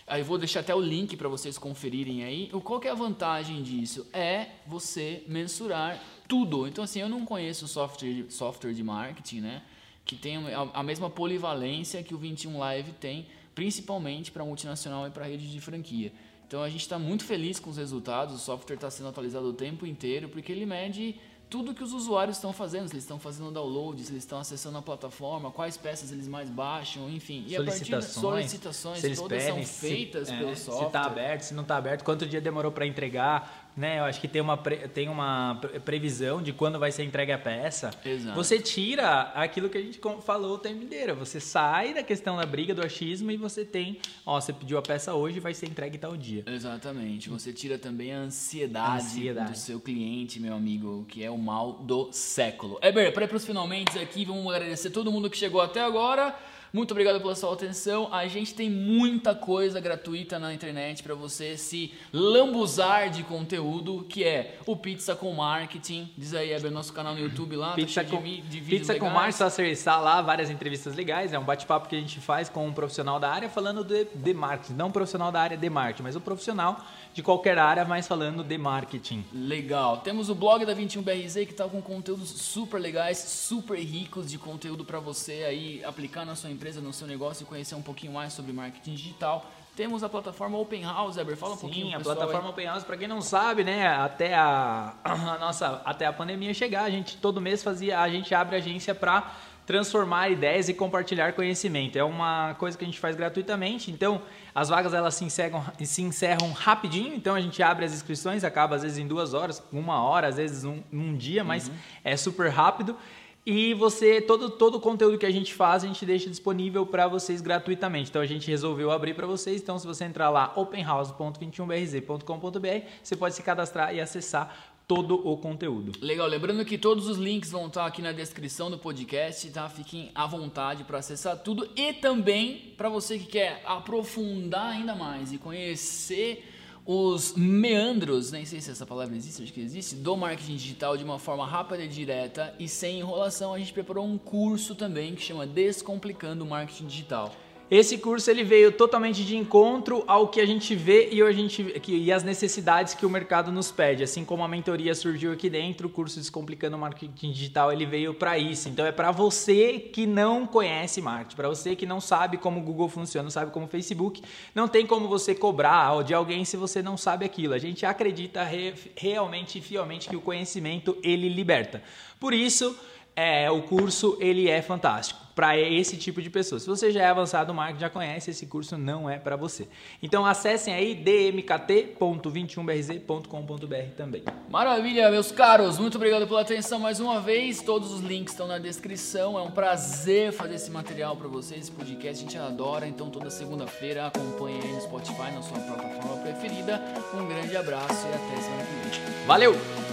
Aí 0.06 0.24
vou 0.24 0.38
deixar 0.38 0.60
até 0.60 0.74
o 0.74 0.80
link 0.80 1.16
para 1.16 1.28
vocês 1.28 1.56
conferirem 1.56 2.24
aí. 2.24 2.50
O 2.52 2.60
qual 2.60 2.80
que 2.80 2.88
é 2.88 2.90
a 2.90 2.94
vantagem 2.94 3.62
disso? 3.62 4.06
É 4.12 4.46
você 4.66 5.22
mensurar 5.28 6.02
tudo. 6.26 6.66
Então 6.66 6.82
assim, 6.82 7.00
eu 7.00 7.08
não 7.08 7.24
conheço 7.24 7.68
software 7.68 8.26
software 8.28 8.72
de 8.72 8.82
marketing, 8.82 9.40
né, 9.40 9.62
que 10.04 10.16
tem 10.16 10.36
a, 10.36 10.68
a 10.74 10.82
mesma 10.82 11.08
polivalência 11.08 12.02
que 12.02 12.12
o 12.12 12.18
21 12.18 12.58
Live 12.58 12.92
tem, 12.94 13.26
principalmente 13.54 14.30
para 14.30 14.44
multinacional 14.44 15.06
e 15.06 15.10
para 15.10 15.26
rede 15.26 15.50
de 15.50 15.60
franquia. 15.60 16.12
Então 16.46 16.62
a 16.62 16.68
gente 16.68 16.80
está 16.80 16.98
muito 16.98 17.24
feliz 17.24 17.60
com 17.60 17.70
os 17.70 17.76
resultados, 17.76 18.34
o 18.34 18.38
software 18.38 18.74
está 18.74 18.90
sendo 18.90 19.08
atualizado 19.08 19.46
o 19.46 19.52
tempo 19.52 19.86
inteiro, 19.86 20.28
porque 20.28 20.50
ele 20.50 20.66
mede 20.66 21.14
tudo 21.50 21.74
que 21.74 21.82
os 21.82 21.92
usuários 21.92 22.36
estão 22.36 22.52
fazendo, 22.52 22.86
se 22.86 22.94
eles 22.94 23.02
estão 23.02 23.18
fazendo 23.18 23.50
download, 23.50 24.00
se 24.02 24.12
eles 24.12 24.22
estão 24.22 24.38
acessando 24.38 24.78
a 24.78 24.82
plataforma, 24.82 25.50
quais 25.50 25.76
peças 25.76 26.12
eles 26.12 26.28
mais 26.28 26.48
baixam, 26.48 27.10
enfim. 27.10 27.44
E 27.46 27.56
solicitações, 27.56 27.90
a 27.90 27.96
partir 27.96 28.12
solicitações, 28.12 29.18
todas 29.18 29.44
pedem, 29.44 29.64
são 29.64 29.74
feitas 29.80 30.28
se, 30.28 30.36
pelo 30.36 30.50
é, 30.50 30.54
software. 30.54 30.78
Se 30.78 30.86
está 30.86 31.02
aberto, 31.02 31.42
se 31.42 31.54
não 31.54 31.62
está 31.62 31.76
aberto, 31.76 32.04
quanto 32.04 32.24
dia 32.24 32.40
demorou 32.40 32.70
para 32.70 32.86
entregar, 32.86 33.69
né? 33.76 33.98
Eu 33.98 34.04
acho 34.04 34.20
que 34.20 34.28
tem 34.28 34.40
uma, 34.40 34.56
tem 34.56 35.08
uma 35.08 35.60
previsão 35.84 36.42
de 36.42 36.52
quando 36.52 36.78
vai 36.78 36.92
ser 36.92 37.04
entregue 37.04 37.32
a 37.32 37.38
peça. 37.38 37.90
Exato. 38.04 38.36
Você 38.36 38.58
tira 38.58 39.32
aquilo 39.34 39.68
que 39.68 39.78
a 39.78 39.82
gente 39.82 40.00
falou 40.22 40.54
o 40.54 40.58
tempo 40.58 40.82
inteiro. 40.82 41.14
Você 41.16 41.40
sai 41.40 41.94
da 41.94 42.02
questão 42.02 42.36
da 42.36 42.46
briga, 42.46 42.74
do 42.74 42.84
achismo 42.84 43.30
e 43.30 43.36
você 43.36 43.64
tem, 43.64 43.98
ó, 44.24 44.40
você 44.40 44.52
pediu 44.52 44.78
a 44.78 44.82
peça 44.82 45.14
hoje 45.14 45.40
vai 45.40 45.54
ser 45.54 45.66
entregue 45.66 45.98
tal 45.98 46.16
dia. 46.16 46.44
Exatamente. 46.46 47.28
Você 47.28 47.52
tira 47.52 47.78
também 47.78 48.12
a 48.12 48.18
ansiedade, 48.18 49.04
ansiedade. 49.04 49.52
do 49.52 49.58
seu 49.58 49.80
cliente, 49.80 50.40
meu 50.40 50.54
amigo, 50.54 51.04
que 51.08 51.24
é 51.24 51.30
o 51.30 51.38
mal 51.38 51.72
do 51.72 52.10
século. 52.12 52.78
Eber, 52.82 53.12
para 53.12 53.24
ir 53.24 53.28
para 53.28 53.36
os 53.36 53.44
finalmente 53.44 53.98
aqui, 53.98 54.24
vamos 54.24 54.52
agradecer 54.52 54.90
todo 54.90 55.10
mundo 55.10 55.30
que 55.30 55.36
chegou 55.36 55.60
até 55.60 55.80
agora. 55.80 56.34
Muito 56.72 56.92
obrigado 56.92 57.20
pela 57.20 57.34
sua 57.34 57.52
atenção. 57.52 58.12
A 58.12 58.26
gente 58.28 58.54
tem 58.54 58.70
muita 58.70 59.34
coisa 59.34 59.80
gratuita 59.80 60.38
na 60.38 60.54
internet 60.54 61.02
para 61.02 61.14
você 61.14 61.56
se 61.56 61.92
lambuzar 62.12 63.10
de 63.10 63.24
conteúdo, 63.24 64.06
que 64.08 64.22
é 64.22 64.58
o 64.64 64.76
Pizza 64.76 65.16
com 65.16 65.32
Marketing. 65.32 66.08
Diz 66.16 66.32
aí, 66.32 66.52
é 66.52 66.60
nosso 66.70 66.92
canal 66.92 67.14
no 67.14 67.20
YouTube 67.20 67.56
lá. 67.56 67.70
Tá 67.70 67.74
pizza 67.76 68.04
com, 68.04 68.22
de, 68.22 68.40
de 68.42 68.60
pizza 68.60 68.94
com 68.94 69.10
Marketing, 69.10 69.38
só 69.38 69.46
acessar 69.46 70.00
lá 70.00 70.22
várias 70.22 70.48
entrevistas 70.48 70.94
legais. 70.94 71.32
É 71.32 71.38
um 71.38 71.44
bate-papo 71.44 71.88
que 71.88 71.96
a 71.96 71.98
gente 71.98 72.20
faz 72.20 72.48
com 72.48 72.66
um 72.66 72.72
profissional 72.72 73.18
da 73.18 73.30
área 73.30 73.48
falando 73.48 73.82
de, 73.82 74.04
de 74.14 74.34
marketing. 74.34 74.74
Não 74.74 74.86
um 74.88 74.92
profissional 74.92 75.32
da 75.32 75.40
área 75.40 75.56
de 75.56 75.70
marketing, 75.70 76.02
mas 76.04 76.14
o 76.14 76.18
um 76.18 76.22
profissional 76.22 76.84
de 77.12 77.22
qualquer 77.22 77.58
área, 77.58 77.84
mas 77.84 78.06
falando 78.06 78.44
de 78.44 78.56
marketing. 78.56 79.24
Legal. 79.32 79.98
Temos 79.98 80.28
o 80.28 80.34
blog 80.34 80.64
da 80.64 80.74
21BRZ 80.74 81.46
que 81.46 81.52
está 81.52 81.68
com 81.68 81.82
conteúdos 81.82 82.28
super 82.28 82.78
legais, 82.78 83.18
super 83.18 83.78
ricos 83.78 84.30
de 84.30 84.38
conteúdo 84.38 84.84
para 84.84 85.00
você 85.00 85.44
aí 85.44 85.84
aplicar 85.84 86.24
na 86.24 86.36
sua 86.36 86.50
empresa, 86.50 86.59
no 86.80 86.92
seu 86.92 87.06
negócio 87.06 87.42
e 87.42 87.46
conhecer 87.46 87.74
um 87.74 87.82
pouquinho 87.82 88.12
mais 88.12 88.32
sobre 88.32 88.52
marketing 88.52 88.94
digital. 88.94 89.50
Temos 89.74 90.04
a 90.04 90.08
plataforma 90.08 90.58
Open 90.58 90.82
House, 90.82 91.16
Eber, 91.16 91.36
fala 91.36 91.54
um 91.54 91.56
Sim, 91.56 91.60
pouquinho. 91.62 91.86
Sim, 91.86 91.94
a 91.94 92.00
plataforma 92.00 92.48
aí. 92.48 92.50
Open 92.50 92.66
House, 92.66 92.84
para 92.84 92.96
quem 92.96 93.08
não 93.08 93.22
sabe, 93.22 93.64
né, 93.64 93.86
até 93.88 94.34
a, 94.34 94.92
a, 95.02 95.38
nossa, 95.38 95.80
até 95.84 96.04
a 96.06 96.12
pandemia 96.12 96.52
chegar, 96.52 96.82
a 96.82 96.90
gente 96.90 97.16
todo 97.16 97.40
mês 97.40 97.62
fazia, 97.62 98.00
a 98.00 98.08
gente 98.08 98.34
abre 98.34 98.56
agência 98.56 98.94
para 98.94 99.32
transformar 99.70 100.28
ideias 100.28 100.68
e 100.68 100.74
compartilhar 100.74 101.32
conhecimento. 101.32 101.96
É 101.96 102.02
uma 102.02 102.54
coisa 102.58 102.76
que 102.76 102.82
a 102.82 102.86
gente 102.86 102.98
faz 102.98 103.14
gratuitamente. 103.14 103.88
Então, 103.88 104.20
as 104.52 104.68
vagas 104.68 104.92
elas 104.92 105.14
se 105.14 105.24
encerram, 105.24 105.64
se 105.84 106.02
encerram 106.02 106.50
rapidinho. 106.50 107.14
Então, 107.14 107.36
a 107.36 107.40
gente 107.40 107.62
abre 107.62 107.84
as 107.84 107.92
inscrições, 107.92 108.42
acaba 108.42 108.74
às 108.74 108.82
vezes 108.82 108.98
em 108.98 109.06
duas 109.06 109.32
horas, 109.32 109.62
uma 109.72 110.02
hora, 110.02 110.26
às 110.26 110.38
vezes 110.38 110.64
um, 110.64 110.82
um 110.92 111.16
dia, 111.16 111.44
mas 111.44 111.68
uhum. 111.68 111.74
é 112.02 112.16
super 112.16 112.50
rápido. 112.50 112.96
E 113.44 113.74
você, 113.74 114.20
todo, 114.20 114.50
todo 114.50 114.74
o 114.76 114.80
conteúdo 114.80 115.16
que 115.16 115.24
a 115.24 115.30
gente 115.30 115.54
faz, 115.54 115.82
a 115.82 115.86
gente 115.86 116.04
deixa 116.04 116.28
disponível 116.28 116.84
para 116.84 117.08
vocês 117.08 117.40
gratuitamente. 117.40 118.10
Então 118.10 118.20
a 118.20 118.26
gente 118.26 118.50
resolveu 118.50 118.90
abrir 118.90 119.14
para 119.14 119.26
vocês. 119.26 119.62
Então, 119.62 119.78
se 119.78 119.86
você 119.86 120.04
entrar 120.04 120.28
lá, 120.28 120.52
openhouse.21brz.com.br, 120.56 122.86
você 123.02 123.16
pode 123.16 123.34
se 123.34 123.42
cadastrar 123.42 123.94
e 123.94 124.00
acessar 124.00 124.74
todo 124.86 125.26
o 125.26 125.38
conteúdo. 125.38 125.92
Legal, 126.04 126.26
lembrando 126.26 126.62
que 126.64 126.76
todos 126.76 127.08
os 127.08 127.16
links 127.16 127.52
vão 127.52 127.68
estar 127.68 127.86
aqui 127.86 128.02
na 128.02 128.10
descrição 128.10 128.68
do 128.70 128.76
podcast, 128.76 129.48
tá? 129.50 129.68
Fiquem 129.68 130.10
à 130.14 130.26
vontade 130.26 130.82
para 130.82 130.98
acessar 130.98 131.38
tudo 131.38 131.70
e 131.76 131.92
também 131.92 132.74
para 132.76 132.88
você 132.88 133.16
que 133.16 133.26
quer 133.26 133.62
aprofundar 133.64 134.72
ainda 134.72 134.92
mais 134.94 135.32
e 135.32 135.38
conhecer 135.38 136.44
os 136.92 137.34
meandros, 137.36 138.32
nem 138.32 138.44
sei 138.44 138.60
se 138.60 138.68
essa 138.68 138.84
palavra 138.84 139.14
existe, 139.14 139.44
acho 139.44 139.52
que 139.52 139.60
existe, 139.60 139.94
do 139.94 140.16
marketing 140.16 140.56
digital 140.56 140.96
de 140.96 141.04
uma 141.04 141.20
forma 141.20 141.46
rápida 141.46 141.84
e 141.84 141.86
direta 141.86 142.52
e 142.58 142.66
sem 142.66 142.98
enrolação, 142.98 143.54
a 143.54 143.58
gente 143.60 143.72
preparou 143.72 144.04
um 144.04 144.18
curso 144.18 144.74
também 144.74 145.14
que 145.14 145.22
chama 145.22 145.46
Descomplicando 145.46 146.42
o 146.42 146.48
Marketing 146.48 146.86
Digital. 146.86 147.32
Esse 147.70 147.98
curso 147.98 148.28
ele 148.28 148.42
veio 148.42 148.72
totalmente 148.72 149.24
de 149.24 149.36
encontro 149.36 150.02
ao 150.08 150.26
que 150.26 150.40
a 150.40 150.46
gente 150.46 150.74
vê 150.74 151.08
e, 151.12 151.22
a 151.22 151.30
gente, 151.30 151.62
que, 151.80 151.96
e 151.96 152.10
as 152.10 152.24
necessidades 152.24 152.94
que 152.94 153.06
o 153.06 153.10
mercado 153.10 153.52
nos 153.52 153.70
pede. 153.70 154.02
Assim 154.02 154.24
como 154.24 154.42
a 154.42 154.48
mentoria 154.48 154.92
surgiu 154.92 155.30
aqui 155.30 155.48
dentro, 155.48 155.86
o 155.86 155.90
curso 155.90 156.18
Descomplicando 156.18 156.76
Marketing 156.76 157.30
Digital 157.30 157.72
ele 157.72 157.86
veio 157.86 158.12
para 158.12 158.36
isso. 158.36 158.68
Então 158.68 158.84
é 158.84 158.90
para 158.90 159.12
você 159.12 159.78
que 159.78 160.04
não 160.04 160.48
conhece 160.48 161.00
marketing, 161.00 161.36
para 161.36 161.48
você 161.48 161.76
que 161.76 161.86
não 161.86 162.00
sabe 162.00 162.38
como 162.38 162.58
o 162.58 162.62
Google 162.64 162.88
funciona, 162.88 163.22
não 163.22 163.30
sabe 163.30 163.52
como 163.52 163.66
o 163.66 163.68
Facebook, 163.68 164.20
não 164.52 164.66
tem 164.66 164.84
como 164.84 165.06
você 165.06 165.32
cobrar 165.32 166.02
de 166.02 166.12
alguém 166.12 166.44
se 166.44 166.56
você 166.56 166.82
não 166.82 166.96
sabe 166.96 167.24
aquilo. 167.24 167.54
A 167.54 167.58
gente 167.58 167.86
acredita 167.86 168.42
re, 168.42 168.74
realmente 168.96 169.58
e 169.58 169.62
fielmente 169.62 170.08
que 170.08 170.16
o 170.16 170.20
conhecimento 170.20 170.98
ele 171.04 171.28
liberta. 171.28 171.80
Por 172.18 172.34
isso, 172.34 172.76
é, 173.20 173.50
o 173.50 173.62
curso 173.62 174.16
ele 174.20 174.48
é 174.48 174.62
fantástico 174.62 175.20
para 175.34 175.58
esse 175.58 175.96
tipo 175.96 176.20
de 176.20 176.28
pessoa. 176.28 176.60
Se 176.60 176.66
você 176.66 176.90
já 176.90 177.00
é 177.02 177.06
avançado 177.06 177.48
no 177.48 177.54
marketing, 177.54 177.80
já 177.80 177.88
conhece, 177.88 178.30
esse 178.30 178.44
curso 178.46 178.76
não 178.76 179.08
é 179.08 179.18
para 179.18 179.36
você. 179.36 179.66
Então 180.02 180.26
acessem 180.26 180.74
aí 180.74 180.94
dmkt.21brz.com.br 180.94 183.94
também. 183.96 184.22
Maravilha, 184.50 185.10
meus 185.10 185.32
caros. 185.32 185.78
Muito 185.78 185.96
obrigado 185.96 186.26
pela 186.26 186.42
atenção 186.42 186.78
mais 186.78 187.00
uma 187.00 187.18
vez. 187.20 187.62
Todos 187.62 187.90
os 187.90 188.02
links 188.02 188.34
estão 188.34 188.46
na 188.46 188.58
descrição. 188.58 189.38
É 189.38 189.42
um 189.42 189.50
prazer 189.50 190.30
fazer 190.32 190.56
esse 190.56 190.70
material 190.70 191.16
para 191.16 191.28
vocês, 191.28 191.62
esse 191.62 191.70
podcast. 191.70 192.18
A 192.18 192.22
gente 192.28 192.36
adora. 192.36 192.86
Então 192.86 193.08
toda 193.08 193.30
segunda-feira 193.30 194.08
acompanhe 194.08 194.60
aí 194.62 194.72
no 194.72 194.82
Spotify, 194.82 195.30
na 195.32 195.40
sua 195.40 195.58
plataforma 195.58 196.18
preferida. 196.18 196.82
Um 197.14 197.26
grande 197.26 197.56
abraço 197.56 198.06
e 198.06 198.08
até 198.08 198.36
semana 198.42 198.62
que 198.64 199.00
vem. 199.00 199.26
Valeu! 199.26 199.89